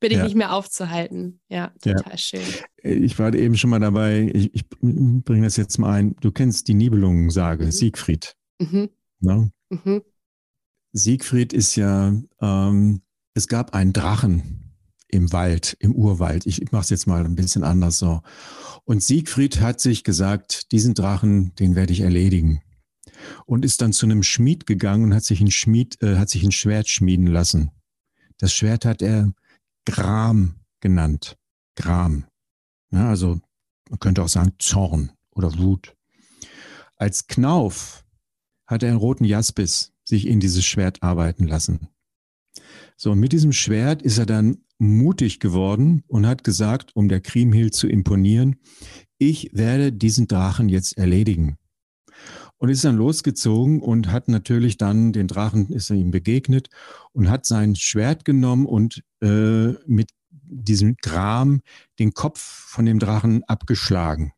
[0.00, 0.24] bin ich ja.
[0.24, 1.40] nicht mehr aufzuhalten.
[1.48, 2.16] Ja, total ja.
[2.16, 2.40] schön.
[2.82, 6.16] Ich war eben schon mal dabei, ich, ich bringe das jetzt mal ein.
[6.20, 7.70] Du kennst die Nibelungensage, mhm.
[7.70, 8.34] Siegfried.
[8.58, 8.88] Mhm.
[9.20, 9.52] Ne?
[9.70, 10.02] Mhm.
[10.92, 13.02] Siegfried ist ja, ähm,
[13.34, 14.74] es gab einen Drachen
[15.08, 16.46] im Wald, im Urwald.
[16.46, 18.22] Ich, mache es jetzt mal ein bisschen anders so.
[18.84, 22.62] Und Siegfried hat sich gesagt, diesen Drachen, den werde ich erledigen.
[23.46, 26.42] Und ist dann zu einem Schmied gegangen und hat sich ein Schmied, äh, hat sich
[26.42, 27.70] ein Schwert schmieden lassen.
[28.38, 29.32] Das Schwert hat er
[29.84, 31.36] Gram genannt.
[31.76, 32.24] Gram.
[32.90, 33.40] Ja, also
[33.88, 35.94] man könnte auch sagen Zorn oder Wut.
[36.96, 38.04] Als Knauf
[38.70, 41.88] hat er einen roten Jaspis sich in dieses Schwert arbeiten lassen.
[42.96, 47.20] So, und mit diesem Schwert ist er dann mutig geworden und hat gesagt, um der
[47.20, 48.56] Kriemhild zu imponieren,
[49.18, 51.56] ich werde diesen Drachen jetzt erledigen.
[52.58, 56.68] Und ist dann losgezogen und hat natürlich dann den Drachen, ist er ihm begegnet
[57.12, 61.60] und hat sein Schwert genommen und äh, mit diesem Gram
[61.98, 64.32] den Kopf von dem Drachen abgeschlagen.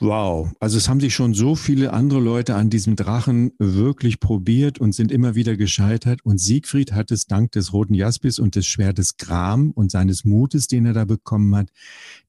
[0.00, 4.78] Wow, also es haben sich schon so viele andere Leute an diesem Drachen wirklich probiert
[4.78, 6.24] und sind immer wieder gescheitert.
[6.24, 10.66] Und Siegfried hat es dank des roten Jaspis und des Schwertes Gram und seines Mutes,
[10.66, 11.70] den er da bekommen hat,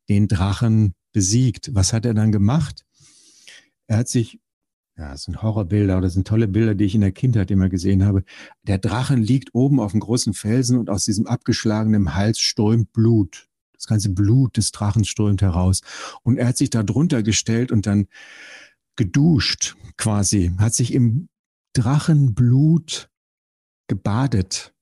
[0.10, 1.74] den Drachen besiegt.
[1.74, 2.86] Was hat er dann gemacht?
[3.88, 4.40] Er hat sich,
[4.98, 7.70] ja, das sind Horrorbilder oder das sind tolle Bilder, die ich in der Kindheit immer
[7.70, 8.24] gesehen habe.
[8.64, 13.48] Der Drachen liegt oben auf einem großen Felsen und aus diesem abgeschlagenen Hals strömt Blut.
[13.84, 15.82] Das ganze Blut des Drachen strömt heraus.
[16.24, 18.08] Und er hat sich da drunter gestellt und dann
[18.96, 21.28] geduscht quasi, hat sich im
[21.74, 23.10] Drachenblut
[23.88, 24.74] gebadet.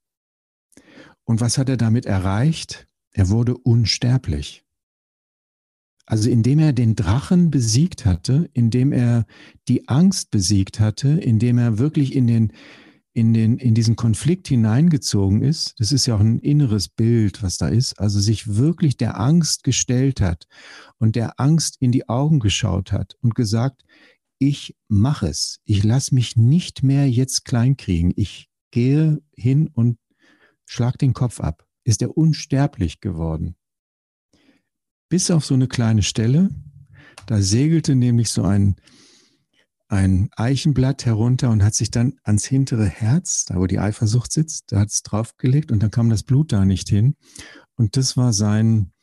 [1.23, 2.87] Und was hat er damit erreicht?
[3.11, 4.63] Er wurde unsterblich.
[6.05, 9.25] Also indem er den Drachen besiegt hatte, indem er
[9.67, 12.53] die Angst besiegt hatte, indem er wirklich in den
[13.13, 17.57] in, den, in diesen Konflikt hineingezogen ist, das ist ja auch ein inneres Bild, was
[17.57, 20.47] da ist, also sich wirklich der Angst gestellt hat
[20.97, 23.83] und der Angst in die Augen geschaut hat und gesagt,
[24.39, 29.97] ich mache es, ich lasse mich nicht mehr jetzt kleinkriegen, ich gehe hin und
[30.65, 33.55] schlag den Kopf ab, ist er unsterblich geworden.
[35.09, 36.49] Bis auf so eine kleine Stelle,
[37.27, 38.77] da segelte nämlich so ein
[39.91, 44.71] ein Eichenblatt herunter und hat sich dann ans hintere Herz, da wo die Eifersucht sitzt,
[44.71, 47.15] da hat es draufgelegt und dann kam das Blut da nicht hin.
[47.75, 48.93] Und das war sein,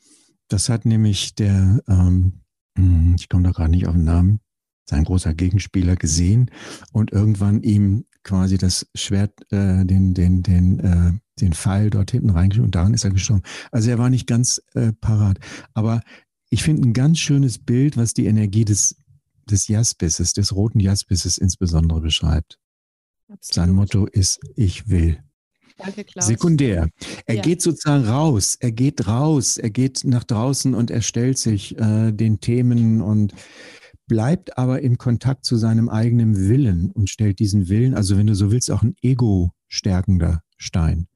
[0.48, 2.40] das hat nämlich der, ähm,
[2.76, 4.40] hm, ich komme da gerade nicht auf den Namen,
[4.88, 6.50] sein großer Gegenspieler gesehen
[6.90, 12.30] und irgendwann ihm quasi das Schwert, äh, den, den, den, äh, den Pfeil dort hinten
[12.30, 13.42] reingeschrieben und daran ist er gestorben.
[13.70, 15.38] Also er war nicht ganz äh, parat.
[15.74, 16.00] Aber
[16.48, 18.96] ich finde ein ganz schönes Bild, was die Energie des
[19.50, 22.58] des Jaspisses, des roten Jaspisses insbesondere beschreibt.
[23.28, 23.54] Absolut.
[23.54, 25.22] Sein Motto ist, ich will.
[25.76, 26.26] Danke, Klaus.
[26.26, 26.88] Sekundär.
[27.26, 27.42] Er ja.
[27.42, 32.10] geht sozusagen raus, er geht raus, er geht nach draußen und er stellt sich äh,
[32.12, 33.32] den Themen und
[34.08, 38.34] bleibt aber im Kontakt zu seinem eigenen Willen und stellt diesen Willen, also wenn du
[38.34, 41.06] so willst, auch ein ego-stärkender Stein.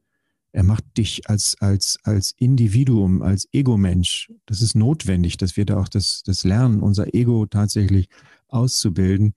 [0.52, 4.30] Er macht dich als, als, als Individuum, als Ego-Mensch.
[4.46, 8.08] Das ist notwendig, dass wir da auch das, das lernen, unser Ego tatsächlich
[8.48, 9.34] auszubilden.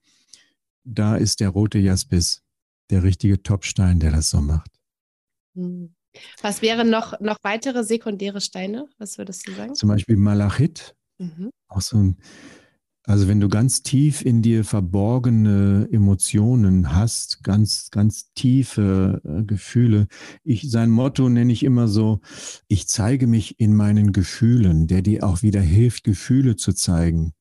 [0.84, 2.42] Da ist der rote Jaspis
[2.90, 4.70] der richtige Topstein, der das so macht.
[5.54, 5.94] Hm.
[6.40, 8.88] Was wären noch, noch weitere sekundäre Steine?
[8.98, 9.74] Was würdest du sagen?
[9.74, 10.94] Zum Beispiel Malachit.
[11.18, 11.50] Mhm.
[11.68, 12.16] Auch so ein
[13.06, 20.08] also wenn du ganz tief in dir verborgene Emotionen hast, ganz, ganz tiefe äh, Gefühle.
[20.42, 22.20] Ich, sein Motto nenne ich immer so,
[22.66, 27.32] ich zeige mich in meinen Gefühlen, der dir auch wieder hilft, Gefühle zu zeigen.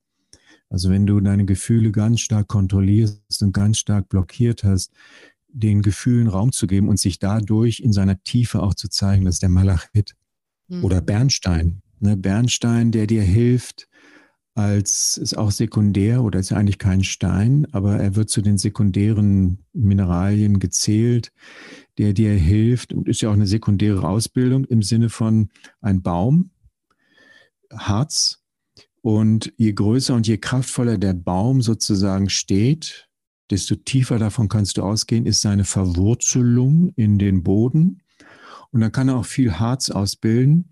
[0.69, 4.91] Also wenn du deine Gefühle ganz stark kontrollierst und ganz stark blockiert hast,
[5.47, 9.35] den Gefühlen Raum zu geben und sich dadurch in seiner Tiefe auch zu zeigen, das
[9.35, 10.15] ist der Malachit.
[10.67, 10.83] Mhm.
[10.83, 11.81] Oder Bernstein.
[11.99, 12.17] Ne?
[12.17, 13.87] Bernstein, der dir hilft,
[14.55, 19.65] als ist auch sekundär oder ist eigentlich kein Stein, aber er wird zu den sekundären
[19.73, 21.33] Mineralien gezählt,
[21.97, 25.49] der dir hilft und ist ja auch eine sekundäre Ausbildung im Sinne von
[25.81, 26.51] ein Baum,
[27.71, 28.41] Harz.
[29.01, 33.09] Und je größer und je kraftvoller der Baum sozusagen steht,
[33.51, 38.01] desto tiefer davon kannst du ausgehen, ist seine Verwurzelung in den Boden.
[38.71, 40.71] Und dann kann er auch viel Harz ausbilden.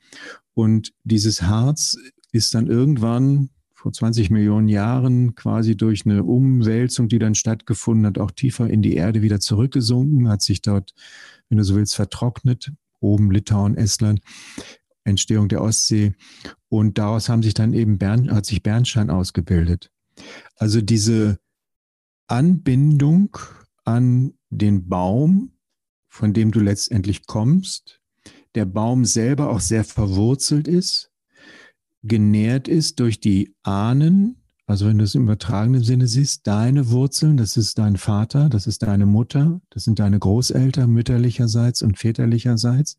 [0.53, 1.97] Und dieses Harz
[2.31, 3.49] ist dann irgendwann
[3.83, 8.81] vor 20 Millionen Jahren quasi durch eine Umwälzung, die dann stattgefunden hat, auch tiefer in
[8.81, 10.93] die Erde wieder zurückgesunken, hat sich dort,
[11.49, 12.71] wenn du so willst, vertrocknet,
[13.01, 14.21] oben Litauen, Estland,
[15.03, 16.13] Entstehung der Ostsee.
[16.69, 19.91] Und daraus haben sich dann eben Bern, hat sich Bernstein ausgebildet.
[20.55, 21.39] Also diese
[22.27, 23.37] Anbindung
[23.83, 25.51] an den Baum,
[26.07, 27.99] von dem du letztendlich kommst,
[28.55, 31.12] der Baum selber auch sehr verwurzelt ist,
[32.03, 37.37] genährt ist durch die Ahnen, also wenn du es im übertragenen Sinne siehst, deine Wurzeln,
[37.37, 42.97] das ist dein Vater, das ist deine Mutter, das sind deine Großeltern mütterlicherseits und väterlicherseits.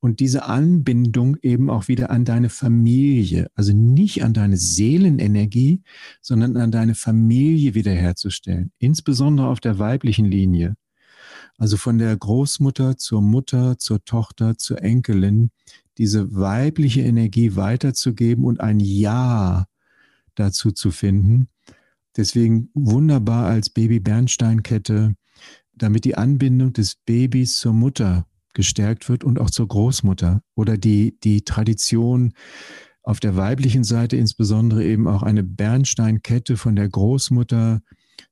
[0.00, 5.82] und diese Anbindung eben auch wieder an deine Familie, also nicht an deine Seelenenergie,
[6.20, 10.76] sondern an deine Familie wiederherzustellen, insbesondere auf der weiblichen Linie.
[11.56, 15.50] Also von der Großmutter zur Mutter, zur Tochter, zur Enkelin,
[15.98, 19.66] diese weibliche Energie weiterzugeben und ein Ja
[20.34, 21.48] dazu zu finden.
[22.16, 25.14] Deswegen wunderbar als Baby-Bernsteinkette,
[25.72, 31.18] damit die Anbindung des Babys zur Mutter gestärkt wird und auch zur Großmutter oder die,
[31.20, 32.34] die Tradition
[33.02, 37.82] auf der weiblichen Seite insbesondere eben auch eine Bernsteinkette von der Großmutter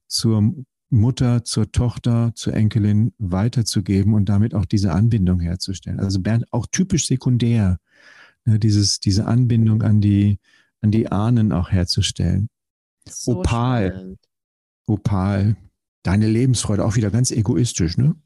[0.06, 0.54] zur
[0.92, 6.00] Mutter, zur Tochter, zur Enkelin weiterzugeben und damit auch diese Anbindung herzustellen.
[6.00, 7.78] Also Bern, auch typisch sekundär,
[8.44, 10.38] ne, dieses, diese Anbindung an die,
[10.80, 12.48] an die Ahnen auch herzustellen.
[13.08, 13.92] So Opal.
[13.92, 14.18] Spannend.
[14.86, 15.56] Opal.
[16.02, 18.16] Deine Lebensfreude, auch wieder ganz egoistisch, ne?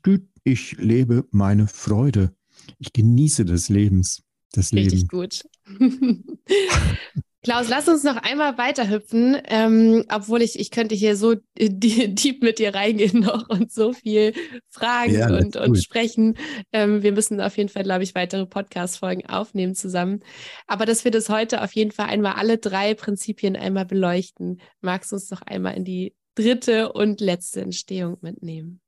[0.44, 2.34] Ich lebe meine Freude.
[2.78, 4.22] Ich genieße des Lebens.
[4.52, 5.08] Das Richtig Leben.
[5.08, 5.44] gut.
[7.46, 12.58] Klaus, lass uns noch einmal weiterhüpfen, ähm, obwohl ich, ich könnte hier so deep mit
[12.58, 14.32] dir reingehen noch und so viel
[14.68, 16.36] fragen ja, und, und sprechen.
[16.72, 20.24] Ähm, wir müssen auf jeden Fall, glaube ich, weitere Podcast-Folgen aufnehmen zusammen.
[20.66, 25.12] Aber dass wir das heute auf jeden Fall einmal alle drei Prinzipien einmal beleuchten, magst
[25.12, 28.80] du uns noch einmal in die dritte und letzte Entstehung mitnehmen?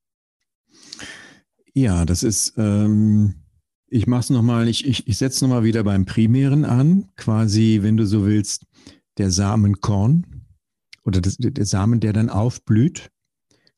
[1.75, 3.37] Ja, das ist, ähm,
[3.91, 7.97] ich mache es nochmal, ich, ich, ich setze nochmal wieder beim Primären an, quasi, wenn
[7.97, 8.67] du so willst,
[9.17, 10.47] der Samenkorn
[11.05, 13.11] oder das, der Samen, der dann aufblüht,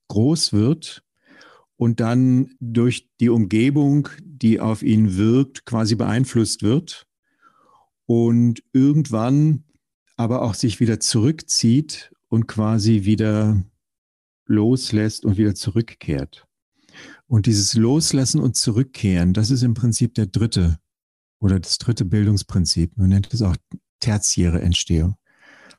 [0.08, 1.04] groß wird
[1.76, 7.06] und dann durch die Umgebung, die auf ihn wirkt, quasi beeinflusst wird
[8.06, 9.64] und irgendwann
[10.16, 13.62] aber auch sich wieder zurückzieht und quasi wieder
[14.46, 16.46] loslässt und wieder zurückkehrt.
[17.30, 20.80] Und dieses Loslassen und Zurückkehren, das ist im Prinzip der dritte
[21.38, 22.96] oder das dritte Bildungsprinzip.
[22.96, 23.56] Man nennt es auch
[24.00, 25.14] tertiäre Entstehung.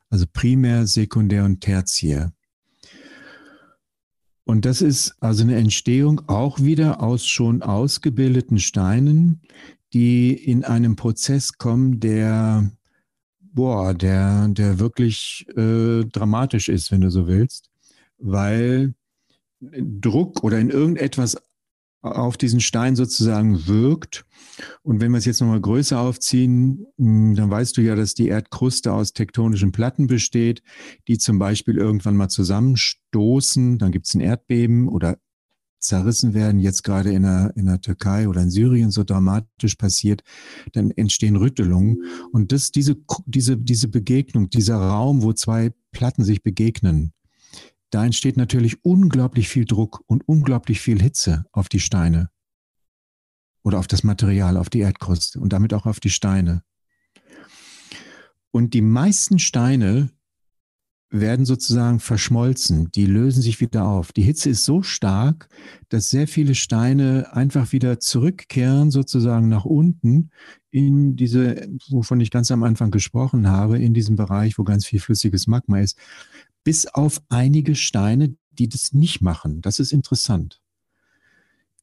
[0.10, 2.32] Also primär, sekundär und tertiär.
[4.46, 9.42] Und das ist also eine Entstehung auch wieder aus schon ausgebildeten Steinen,
[9.92, 12.72] die in einem Prozess kommen, der,
[13.42, 17.70] boah, der, der wirklich äh, dramatisch ist, wenn du so willst,
[18.20, 18.94] weil
[19.62, 21.38] Druck oder in irgendetwas
[22.02, 24.26] auf diesen Stein sozusagen wirkt.
[24.82, 28.28] Und wenn wir es jetzt nochmal größer aufziehen, hm, dann weißt du ja, dass die
[28.28, 30.64] Erdkruste aus tektonischen Platten besteht,
[31.08, 33.78] die zum Beispiel irgendwann mal zusammenstoßen.
[33.78, 35.20] Dann gibt es ein Erdbeben oder
[35.80, 40.22] zerrissen werden, jetzt gerade in der, in der Türkei oder in Syrien so dramatisch passiert,
[40.74, 42.04] dann entstehen Rüttelungen.
[42.32, 47.14] Und das, diese, diese, diese Begegnung, dieser Raum, wo zwei Platten sich begegnen,
[47.92, 52.30] da entsteht natürlich unglaublich viel Druck und unglaublich viel Hitze auf die Steine
[53.64, 56.64] oder auf das Material, auf die Erdkruste und damit auch auf die Steine.
[58.52, 60.10] Und die meisten Steine
[61.14, 64.14] werden sozusagen verschmolzen, die lösen sich wieder auf.
[64.14, 65.50] Die Hitze ist so stark,
[65.90, 70.32] dass sehr viele Steine einfach wieder zurückkehren, sozusagen nach unten
[70.70, 75.02] in diese, wovon ich ganz am Anfang gesprochen habe, in diesem Bereich, wo ganz viel
[75.02, 75.98] flüssiges Magma ist
[76.64, 79.62] bis auf einige Steine, die das nicht machen.
[79.62, 80.62] Das ist interessant.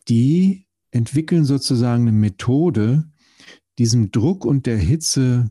[0.08, 3.10] Die entwickeln sozusagen eine Methode,
[3.78, 5.50] diesem Druck und der Hitze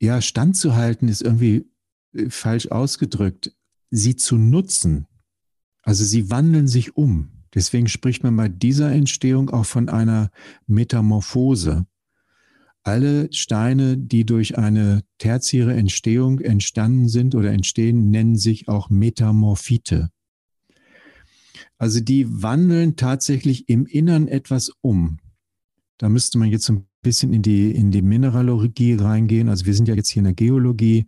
[0.00, 1.70] ja standzuhalten, ist irgendwie
[2.14, 3.54] äh, falsch ausgedrückt,
[3.90, 5.06] sie zu nutzen.
[5.82, 7.30] Also sie wandeln sich um.
[7.54, 10.30] Deswegen spricht man bei dieser Entstehung auch von einer
[10.66, 11.86] Metamorphose
[12.82, 20.10] alle Steine, die durch eine tertiäre Entstehung entstanden sind oder entstehen, nennen sich auch Metamorphite.
[21.76, 25.18] Also die wandeln tatsächlich im Innern etwas um.
[25.98, 29.48] Da müsste man jetzt ein bisschen in die, in die Mineralogie reingehen.
[29.48, 31.06] Also wir sind ja jetzt hier in der Geologie,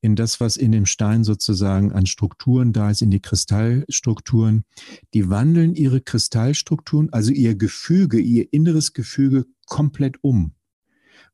[0.00, 4.64] in das, was in dem Stein sozusagen an Strukturen da ist, in die Kristallstrukturen.
[5.14, 10.52] Die wandeln ihre Kristallstrukturen, also ihr Gefüge, ihr inneres Gefüge komplett um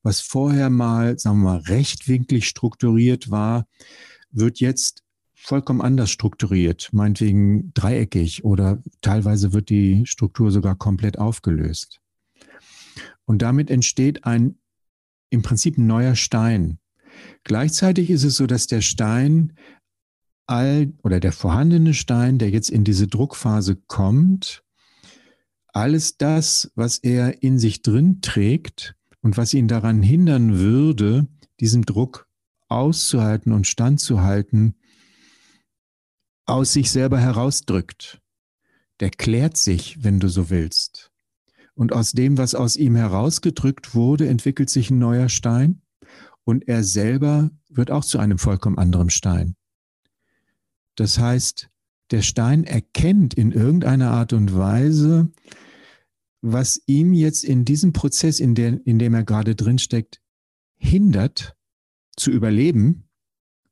[0.07, 3.67] was vorher mal, sagen wir mal, rechtwinklig strukturiert war,
[4.31, 5.03] wird jetzt
[5.35, 12.01] vollkommen anders strukturiert, meinetwegen dreieckig oder teilweise wird die Struktur sogar komplett aufgelöst.
[13.25, 14.61] Und damit entsteht ein
[15.31, 16.79] im Prinzip ein neuer Stein.
[17.43, 19.55] Gleichzeitig ist es so, dass der Stein
[20.47, 24.63] all oder der vorhandene Stein, der jetzt in diese Druckphase kommt,
[25.73, 31.27] alles das, was er in sich drin trägt, und was ihn daran hindern würde,
[31.61, 32.29] diesem Druck
[32.69, 34.77] auszuhalten und standzuhalten,
[36.47, 38.21] aus sich selber herausdrückt.
[39.01, 41.13] Der klärt sich, wenn du so willst.
[41.75, 45.83] Und aus dem, was aus ihm herausgedrückt wurde, entwickelt sich ein neuer Stein.
[46.45, 49.57] Und er selber wird auch zu einem vollkommen anderen Stein.
[50.95, 51.69] Das heißt,
[52.11, 55.31] der Stein erkennt in irgendeiner Art und Weise,
[56.43, 60.21] was ihm jetzt in diesem Prozess, in, der, in dem er gerade drinsteckt,
[60.77, 61.57] hindert
[62.17, 63.09] zu überleben,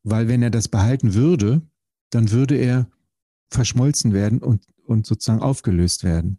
[0.02, 1.62] weil wenn er das behalten würde,
[2.10, 2.90] dann würde er
[3.48, 6.38] verschmolzen werden und, und sozusagen aufgelöst werden.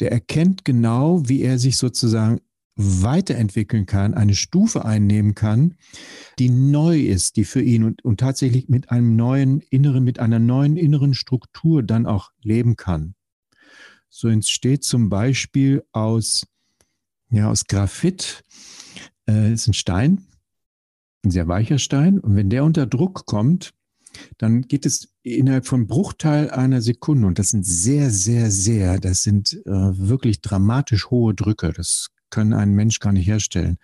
[0.00, 2.40] Der erkennt genau, wie er sich sozusagen
[2.76, 5.74] weiterentwickeln kann, eine Stufe einnehmen kann,
[6.38, 10.38] die neu ist, die für ihn und, und tatsächlich mit einem neuen inneren, mit einer
[10.38, 13.14] neuen inneren Struktur dann auch leben kann.
[14.08, 16.46] So entsteht zum Beispiel aus,
[17.30, 18.44] ja, aus Graphit,
[19.28, 20.26] äh, ist ein Stein,
[21.24, 22.18] ein sehr weicher Stein.
[22.18, 23.72] Und wenn der unter Druck kommt,
[24.38, 29.22] dann geht es innerhalb von Bruchteil einer Sekunde, und das sind sehr, sehr, sehr, das
[29.22, 33.78] sind äh, wirklich dramatisch hohe Drücke, das kann ein Mensch gar nicht herstellen,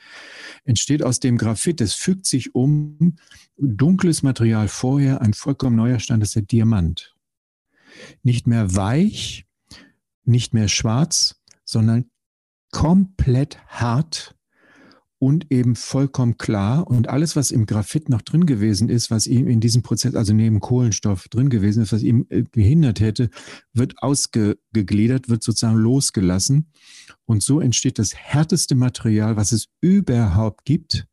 [0.65, 3.17] entsteht aus dem Graphit, es fügt sich um,
[3.57, 7.15] dunkles Material vorher, ein vollkommen neuer Stein, das ist der Diamant.
[8.23, 9.47] Nicht mehr weich,
[10.25, 12.11] nicht mehr schwarz, sondern
[12.71, 14.35] komplett hart,
[15.25, 16.87] und eben vollkommen klar.
[16.87, 20.35] Und alles, was im Graphit noch drin gewesen ist, was ihm in diesem Prozess, also
[20.35, 23.31] neben Kohlenstoff drin gewesen ist, was ihm äh, gehindert hätte,
[23.73, 26.71] wird ausgegliedert, wird sozusagen losgelassen.
[27.25, 31.07] Und so entsteht das härteste Material, was es überhaupt gibt,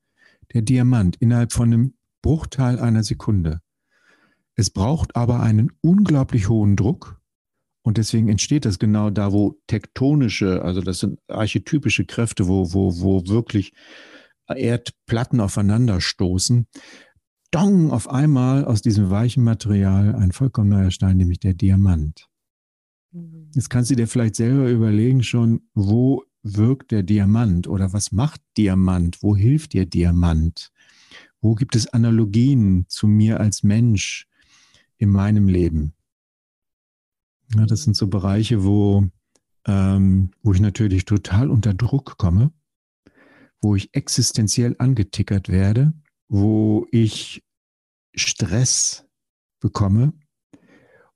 [0.54, 3.62] der Diamant, innerhalb von einem Bruchteil einer Sekunde.
[4.56, 7.21] Es braucht aber einen unglaublich hohen Druck.
[7.84, 13.02] Und deswegen entsteht das genau da, wo tektonische, also das sind archetypische Kräfte, wo, wo,
[13.02, 13.74] wo wirklich
[14.48, 16.68] Erdplatten aufeinander stoßen.
[17.52, 22.30] Dong, auf einmal aus diesem weichen Material ein vollkommen neuer Stein, nämlich der Diamant.
[23.12, 23.50] Mhm.
[23.54, 28.42] Jetzt kannst du dir vielleicht selber überlegen schon, wo wirkt der Diamant oder was macht
[28.58, 29.22] Diamant?
[29.22, 30.72] Wo hilft dir Diamant?
[31.42, 34.28] Wo gibt es Analogien zu mir als Mensch
[34.98, 35.94] in meinem Leben?
[37.56, 39.08] Ja, das sind so Bereiche, wo,
[39.66, 42.52] ähm, wo ich natürlich total unter Druck komme,
[43.62, 45.94] wo ich existenziell angetickert werde,
[46.30, 47.44] wo ich
[48.16, 49.06] Stress
[49.60, 50.14] bekomme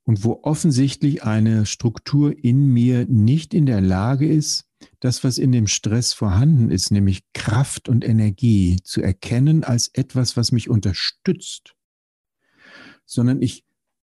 [0.04, 4.66] und wo offensichtlich eine Struktur in mir nicht in der Lage ist,
[5.00, 10.36] das, was in dem Stress vorhanden ist, nämlich Kraft und Energie, zu erkennen als etwas,
[10.36, 11.74] was mich unterstützt,
[13.06, 13.64] sondern ich,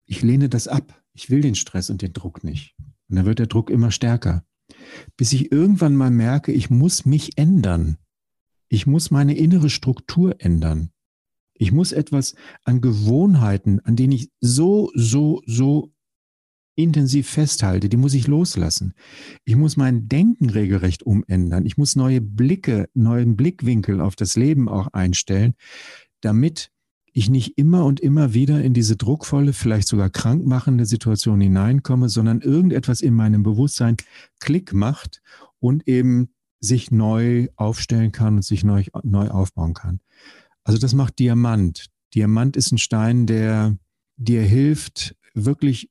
[0.06, 1.01] ich lehne das ab.
[1.14, 2.76] Ich will den Stress und den Druck nicht.
[3.10, 4.46] Und dann wird der Druck immer stärker.
[5.18, 7.98] Bis ich irgendwann mal merke, ich muss mich ändern.
[8.70, 10.92] Ich muss meine innere Struktur ändern.
[11.54, 15.92] Ich muss etwas an Gewohnheiten, an denen ich so, so, so
[16.76, 18.94] intensiv festhalte, die muss ich loslassen.
[19.46, 21.66] Ich muss mein Denken regelrecht umändern.
[21.66, 25.54] Ich muss neue Blicke, neuen Blickwinkel auf das Leben auch einstellen,
[26.22, 26.72] damit
[27.14, 32.42] ich nicht immer und immer wieder in diese druckvolle, vielleicht sogar krankmachende Situation hineinkomme, sondern
[32.42, 33.98] irgendetwas in meinem Bewusstsein
[34.40, 35.22] Klick macht
[35.60, 40.00] und eben sich neu aufstellen kann und sich neu, neu aufbauen kann.
[40.64, 41.88] Also das macht Diamant.
[42.14, 43.78] Diamant ist ein Stein, der
[44.18, 45.90] dir hilft, wirklich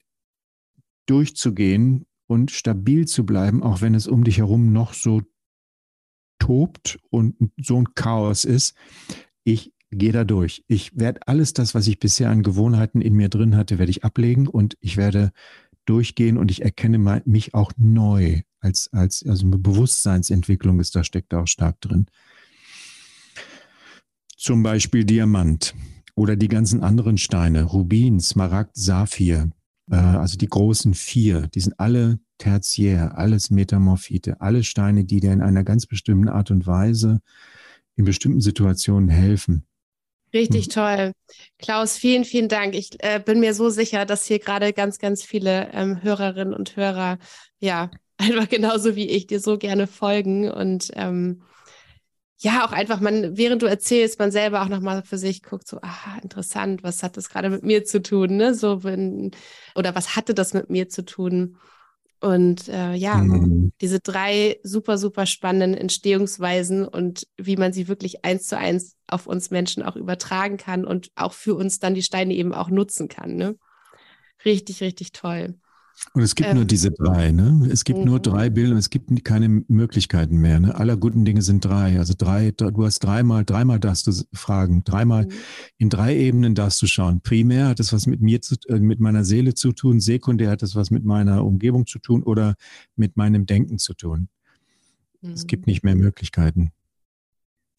[1.06, 5.22] durchzugehen und stabil zu bleiben, auch wenn es um dich herum noch so
[6.38, 8.74] tobt und so ein Chaos ist.
[9.42, 10.64] Ich gehe da durch.
[10.66, 14.04] Ich werde alles das, was ich bisher an Gewohnheiten in mir drin hatte, werde ich
[14.04, 15.32] ablegen und ich werde
[15.84, 21.32] durchgehen und ich erkenne mich auch neu als, als, also eine Bewusstseinsentwicklung ist da, steckt
[21.32, 22.06] da auch stark drin.
[24.36, 25.74] Zum Beispiel Diamant
[26.14, 29.50] oder die ganzen anderen Steine, Rubin, Smaragd, Saphir,
[29.90, 35.32] äh, also die großen vier, die sind alle tertiär, alles Metamorphite, alle Steine, die dir
[35.32, 37.20] in einer ganz bestimmten Art und Weise
[37.96, 39.66] in bestimmten Situationen helfen.
[40.32, 40.72] Richtig mhm.
[40.72, 41.12] toll.
[41.58, 42.74] Klaus, vielen, vielen Dank.
[42.74, 46.76] Ich äh, bin mir so sicher, dass hier gerade ganz, ganz viele ähm, Hörerinnen und
[46.76, 47.18] Hörer,
[47.58, 51.42] ja, einfach genauso wie ich dir so gerne folgen und ähm,
[52.42, 55.78] ja, auch einfach, man, während du erzählst, man selber auch nochmal für sich guckt, so,
[55.82, 58.54] ah, interessant, was hat das gerade mit mir zu tun, ne?
[58.54, 59.32] So, wenn,
[59.74, 61.58] oder was hatte das mit mir zu tun?
[62.20, 63.72] Und äh, ja, mhm.
[63.80, 69.26] diese drei super, super spannenden Entstehungsweisen und wie man sie wirklich eins zu eins auf
[69.26, 73.08] uns Menschen auch übertragen kann und auch für uns dann die Steine eben auch nutzen
[73.08, 73.36] kann.
[73.36, 73.56] Ne?
[74.44, 75.58] Richtig, richtig toll.
[76.12, 77.68] Und es gibt ähm, nur diese drei, ne?
[77.70, 78.54] Es gibt nur drei mhm.
[78.54, 80.58] Bilder, es gibt keine Möglichkeiten mehr.
[80.58, 80.74] Ne?
[80.74, 81.98] Aller guten Dinge sind drei.
[81.98, 85.32] Also drei, du hast dreimal, dreimal darfst du fragen, dreimal mhm.
[85.78, 87.20] in drei Ebenen darfst du schauen.
[87.20, 90.62] Primär hat es was mit mir zu, äh, mit meiner Seele zu tun, sekundär hat
[90.62, 92.56] es was mit meiner Umgebung zu tun oder
[92.96, 94.28] mit meinem Denken zu tun.
[95.22, 95.72] Es gibt mhm.
[95.72, 96.72] nicht mehr Möglichkeiten.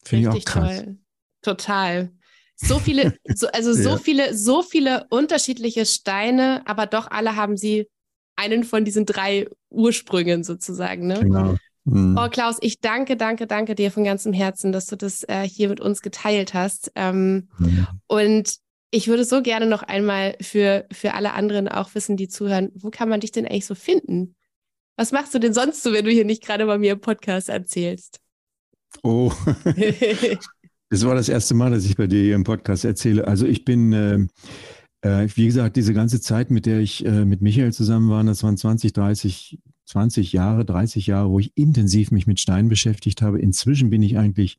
[0.04, 0.78] Finde ich auch krass.
[0.78, 0.96] Toll.
[1.42, 2.12] Total.
[2.56, 3.96] So viele, so, also so ja.
[3.98, 7.88] viele, so viele unterschiedliche Steine, aber doch alle haben sie
[8.36, 11.06] einen von diesen drei Ursprüngen sozusagen.
[11.06, 11.20] Ne?
[11.20, 11.56] Genau.
[11.84, 12.16] Mhm.
[12.16, 15.68] Oh, Klaus, ich danke, danke, danke dir von ganzem Herzen, dass du das äh, hier
[15.68, 16.92] mit uns geteilt hast.
[16.94, 17.86] Ähm, mhm.
[18.06, 18.56] Und
[18.90, 22.90] ich würde so gerne noch einmal für, für alle anderen auch wissen, die zuhören, wo
[22.90, 24.36] kann man dich denn eigentlich so finden?
[24.96, 27.48] Was machst du denn sonst so, wenn du hier nicht gerade bei mir im Podcast
[27.48, 28.20] erzählst?
[29.02, 29.32] Oh,
[30.90, 33.26] das war das erste Mal, dass ich bei dir hier im Podcast erzähle.
[33.26, 34.26] Also ich bin äh,
[35.02, 38.42] äh, wie gesagt, diese ganze Zeit, mit der ich äh, mit Michael zusammen war, das
[38.42, 43.40] waren 20, 30, 20 Jahre, 30 Jahre, wo ich intensiv mich mit Steinen beschäftigt habe.
[43.40, 44.58] Inzwischen bin ich eigentlich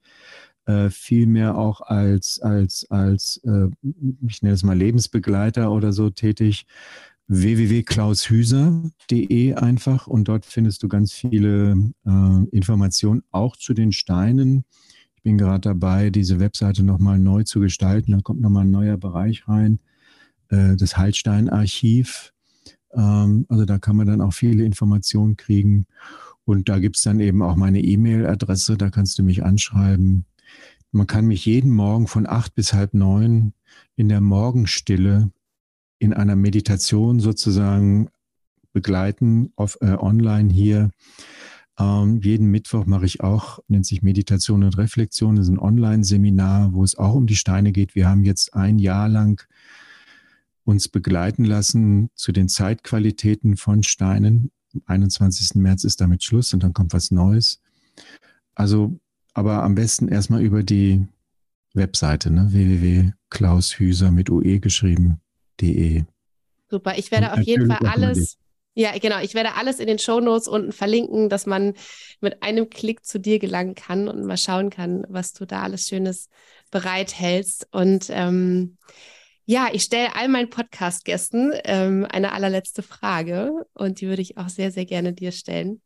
[0.66, 3.68] äh, viel mehr auch als, als, als äh,
[4.28, 6.66] ich nenne es mal Lebensbegleiter oder so tätig
[7.28, 14.66] www.klaushüser.de einfach und dort findest du ganz viele äh, Informationen auch zu den Steinen.
[15.16, 18.12] Ich bin gerade dabei, diese Webseite nochmal neu zu gestalten.
[18.12, 19.80] Da kommt nochmal ein neuer Bereich rein.
[20.54, 22.34] Äh, das Heilstein-Archiv.
[22.94, 25.88] Ähm, also da kann man dann auch viele Informationen kriegen.
[26.46, 30.26] Und da gibt es dann eben auch meine E-Mail-Adresse, da kannst du mich anschreiben.
[30.92, 33.54] Man kann mich jeden Morgen von acht bis halb neun
[33.96, 35.32] in der Morgenstille
[35.98, 38.10] in einer Meditation sozusagen
[38.74, 40.92] begleiten, auf, äh, online hier.
[41.80, 45.36] Ähm, jeden Mittwoch mache ich auch, nennt sich Meditation und Reflexion.
[45.38, 47.96] Das ist ein Online-Seminar, wo es auch um die Steine geht.
[47.96, 49.48] Wir haben jetzt ein Jahr lang
[50.66, 54.52] uns begleiten lassen zu den Zeitqualitäten von Steinen.
[54.74, 55.56] Am 21.
[55.56, 57.62] März ist damit Schluss und dann kommt was Neues.
[58.56, 59.00] Also,
[59.34, 61.06] aber am besten erstmal über die
[61.74, 62.48] Webseite, ne?
[62.52, 66.04] www.klaushüser mit ue geschrieben.de.
[66.70, 68.38] Super, ich werde und auf jeden Fall alles,
[68.76, 71.74] ja, genau, ich werde alles in den Shownotes unten verlinken, dass man
[72.22, 75.88] mit einem Klick zu dir gelangen kann und mal schauen kann, was du da alles
[75.88, 76.30] Schönes
[76.72, 77.68] bereithältst.
[77.72, 78.78] Und ähm,
[79.46, 84.50] ja, ich stelle all meinen Podcast-Gästen ähm, eine allerletzte Frage und die würde ich auch
[84.50, 85.82] sehr, sehr gerne dir stellen.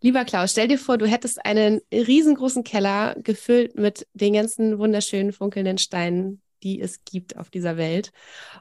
[0.00, 5.32] Lieber Klaus, stell dir vor, du hättest einen riesengroßen Keller gefüllt mit den ganzen wunderschönen
[5.32, 8.12] funkelnden Steinen, die es gibt auf dieser Welt.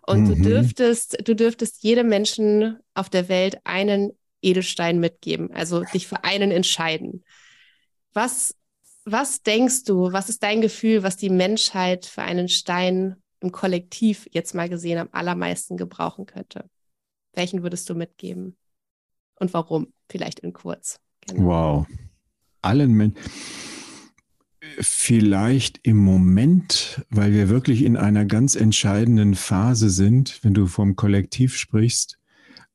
[0.06, 0.28] Und mhm.
[0.36, 4.12] du dürftest, du dürftest jedem Menschen auf der Welt einen
[4.42, 7.24] Edelstein mitgeben, also dich für einen entscheiden.
[8.14, 8.56] Was,
[9.04, 14.28] was denkst du, was ist dein Gefühl, was die Menschheit für einen Stein im Kollektiv
[14.32, 16.70] jetzt mal gesehen am allermeisten gebrauchen könnte?
[17.34, 18.56] Welchen würdest du mitgeben?
[19.40, 19.94] Und warum?
[20.10, 21.00] Vielleicht in kurz.
[21.28, 21.46] Genau.
[21.46, 21.88] Wow.
[22.62, 23.20] Allen Menschen.
[24.80, 30.96] Vielleicht im Moment, weil wir wirklich in einer ganz entscheidenden Phase sind, wenn du vom
[30.96, 32.18] Kollektiv sprichst,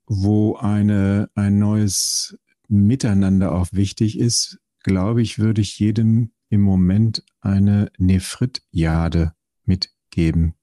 [0.07, 2.39] wo eine, ein neues
[2.69, 9.35] Miteinander auch wichtig ist, glaube ich, würde ich jedem im Moment eine Nephritjade
[10.11, 10.55] mitgeben.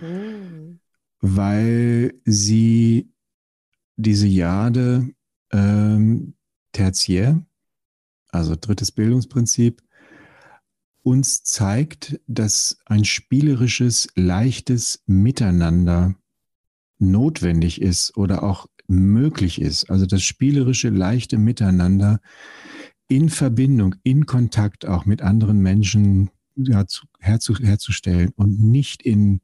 [0.00, 0.80] Mhm.
[1.20, 3.10] Weil sie
[3.96, 5.10] diese Jade
[5.52, 6.34] ähm,
[6.72, 7.44] tertiär,
[8.30, 9.82] also drittes Bildungsprinzip,
[11.02, 16.14] uns zeigt, dass ein spielerisches, leichtes Miteinander
[16.98, 19.90] notwendig ist oder auch möglich ist.
[19.90, 22.20] Also das spielerische, leichte Miteinander
[23.08, 26.30] in Verbindung, in Kontakt auch mit anderen Menschen
[26.66, 29.40] ja, zu, herzu, herzustellen und nicht in,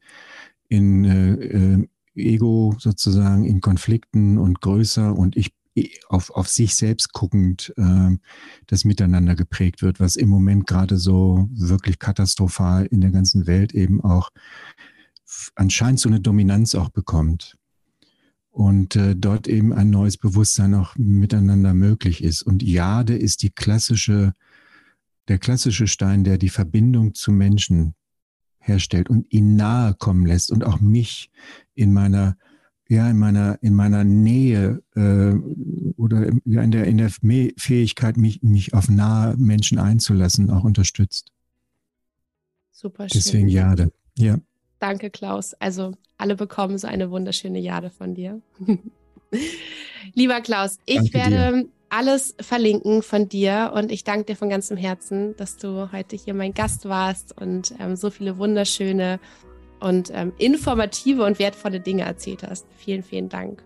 [0.68, 5.52] in äh, äh, Ego sozusagen, in Konflikten und größer und ich
[6.08, 8.16] auf, auf sich selbst guckend äh,
[8.66, 13.74] das Miteinander geprägt wird, was im Moment gerade so wirklich katastrophal in der ganzen Welt
[13.74, 14.30] eben auch
[15.54, 17.58] anscheinend so eine Dominanz auch bekommt.
[18.50, 22.42] Und äh, dort eben ein neues Bewusstsein auch miteinander möglich ist.
[22.42, 24.32] Und Jade ist die klassische
[25.28, 27.94] der klassische Stein, der die Verbindung zu Menschen
[28.58, 31.30] herstellt und ihn nahe kommen lässt und auch mich
[31.74, 32.36] in meiner
[32.88, 35.34] ja in meiner in meiner Nähe äh,
[35.96, 37.10] oder ja, in der in der
[37.56, 41.32] Fähigkeit mich mich auf nahe Menschen einzulassen auch unterstützt.
[42.70, 43.14] Super schön.
[43.14, 43.92] Deswegen Jade.
[44.18, 44.38] Ja.
[44.78, 45.54] Danke Klaus.
[45.54, 48.40] Also alle bekommen so eine wunderschöne Jade von dir.
[50.14, 54.48] Lieber Klaus, ich Danke werde dir alles verlinken von dir und ich danke dir von
[54.48, 59.20] ganzem Herzen, dass du heute hier mein Gast warst und ähm, so viele wunderschöne
[59.80, 62.66] und ähm, informative und wertvolle Dinge erzählt hast.
[62.76, 63.62] Vielen, vielen Dank.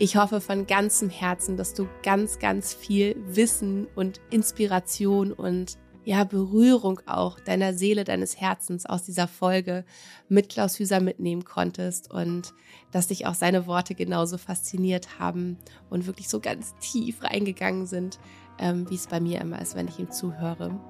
[0.00, 5.76] Ich hoffe von ganzem Herzen, dass du ganz, ganz viel Wissen und Inspiration und
[6.08, 9.84] ja, Berührung auch deiner Seele, deines Herzens aus dieser Folge
[10.30, 12.54] mit Klaus Hüser mitnehmen konntest und
[12.92, 15.58] dass dich auch seine Worte genauso fasziniert haben
[15.90, 18.18] und wirklich so ganz tief reingegangen sind,
[18.58, 20.80] ähm, wie es bei mir immer ist, wenn ich ihm zuhöre.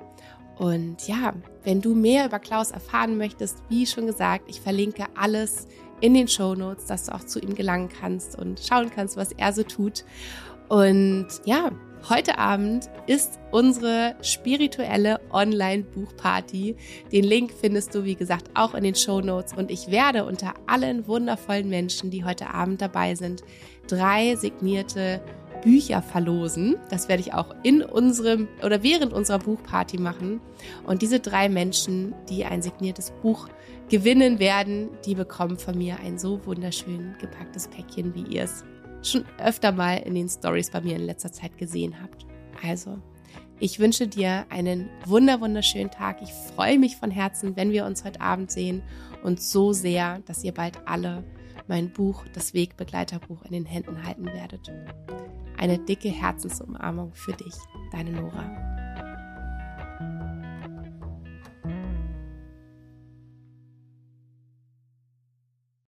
[0.56, 1.34] Und ja,
[1.64, 5.66] wenn du mehr über Klaus erfahren möchtest, wie schon gesagt, ich verlinke alles
[6.00, 9.32] in den Show Notes, dass du auch zu ihm gelangen kannst und schauen kannst, was
[9.32, 10.04] er so tut.
[10.68, 11.72] Und ja,
[12.08, 16.76] heute Abend ist unsere spirituelle Online-Buchparty.
[17.12, 19.52] Den Link findest du, wie gesagt, auch in den Show Notes.
[19.54, 23.42] Und ich werde unter allen wundervollen Menschen, die heute Abend dabei sind,
[23.86, 25.20] drei signierte
[25.62, 26.76] Bücher verlosen.
[26.90, 30.40] Das werde ich auch in unserem oder während unserer Buchparty machen.
[30.86, 33.48] Und diese drei Menschen, die ein signiertes Buch
[33.88, 38.64] gewinnen werden, die bekommen von mir ein so wunderschön gepacktes Päckchen, wie ihr es
[39.10, 42.26] schon öfter mal in den Stories bei mir in letzter Zeit gesehen habt.
[42.62, 42.98] Also,
[43.60, 46.22] ich wünsche dir einen wunder wunderschönen Tag.
[46.22, 48.82] Ich freue mich von Herzen, wenn wir uns heute Abend sehen
[49.24, 51.24] und so sehr, dass ihr bald alle
[51.66, 54.72] mein Buch, das Wegbegleiterbuch in den Händen halten werdet.
[55.58, 57.54] Eine dicke Herzensumarmung für dich,
[57.92, 58.87] deine Nora.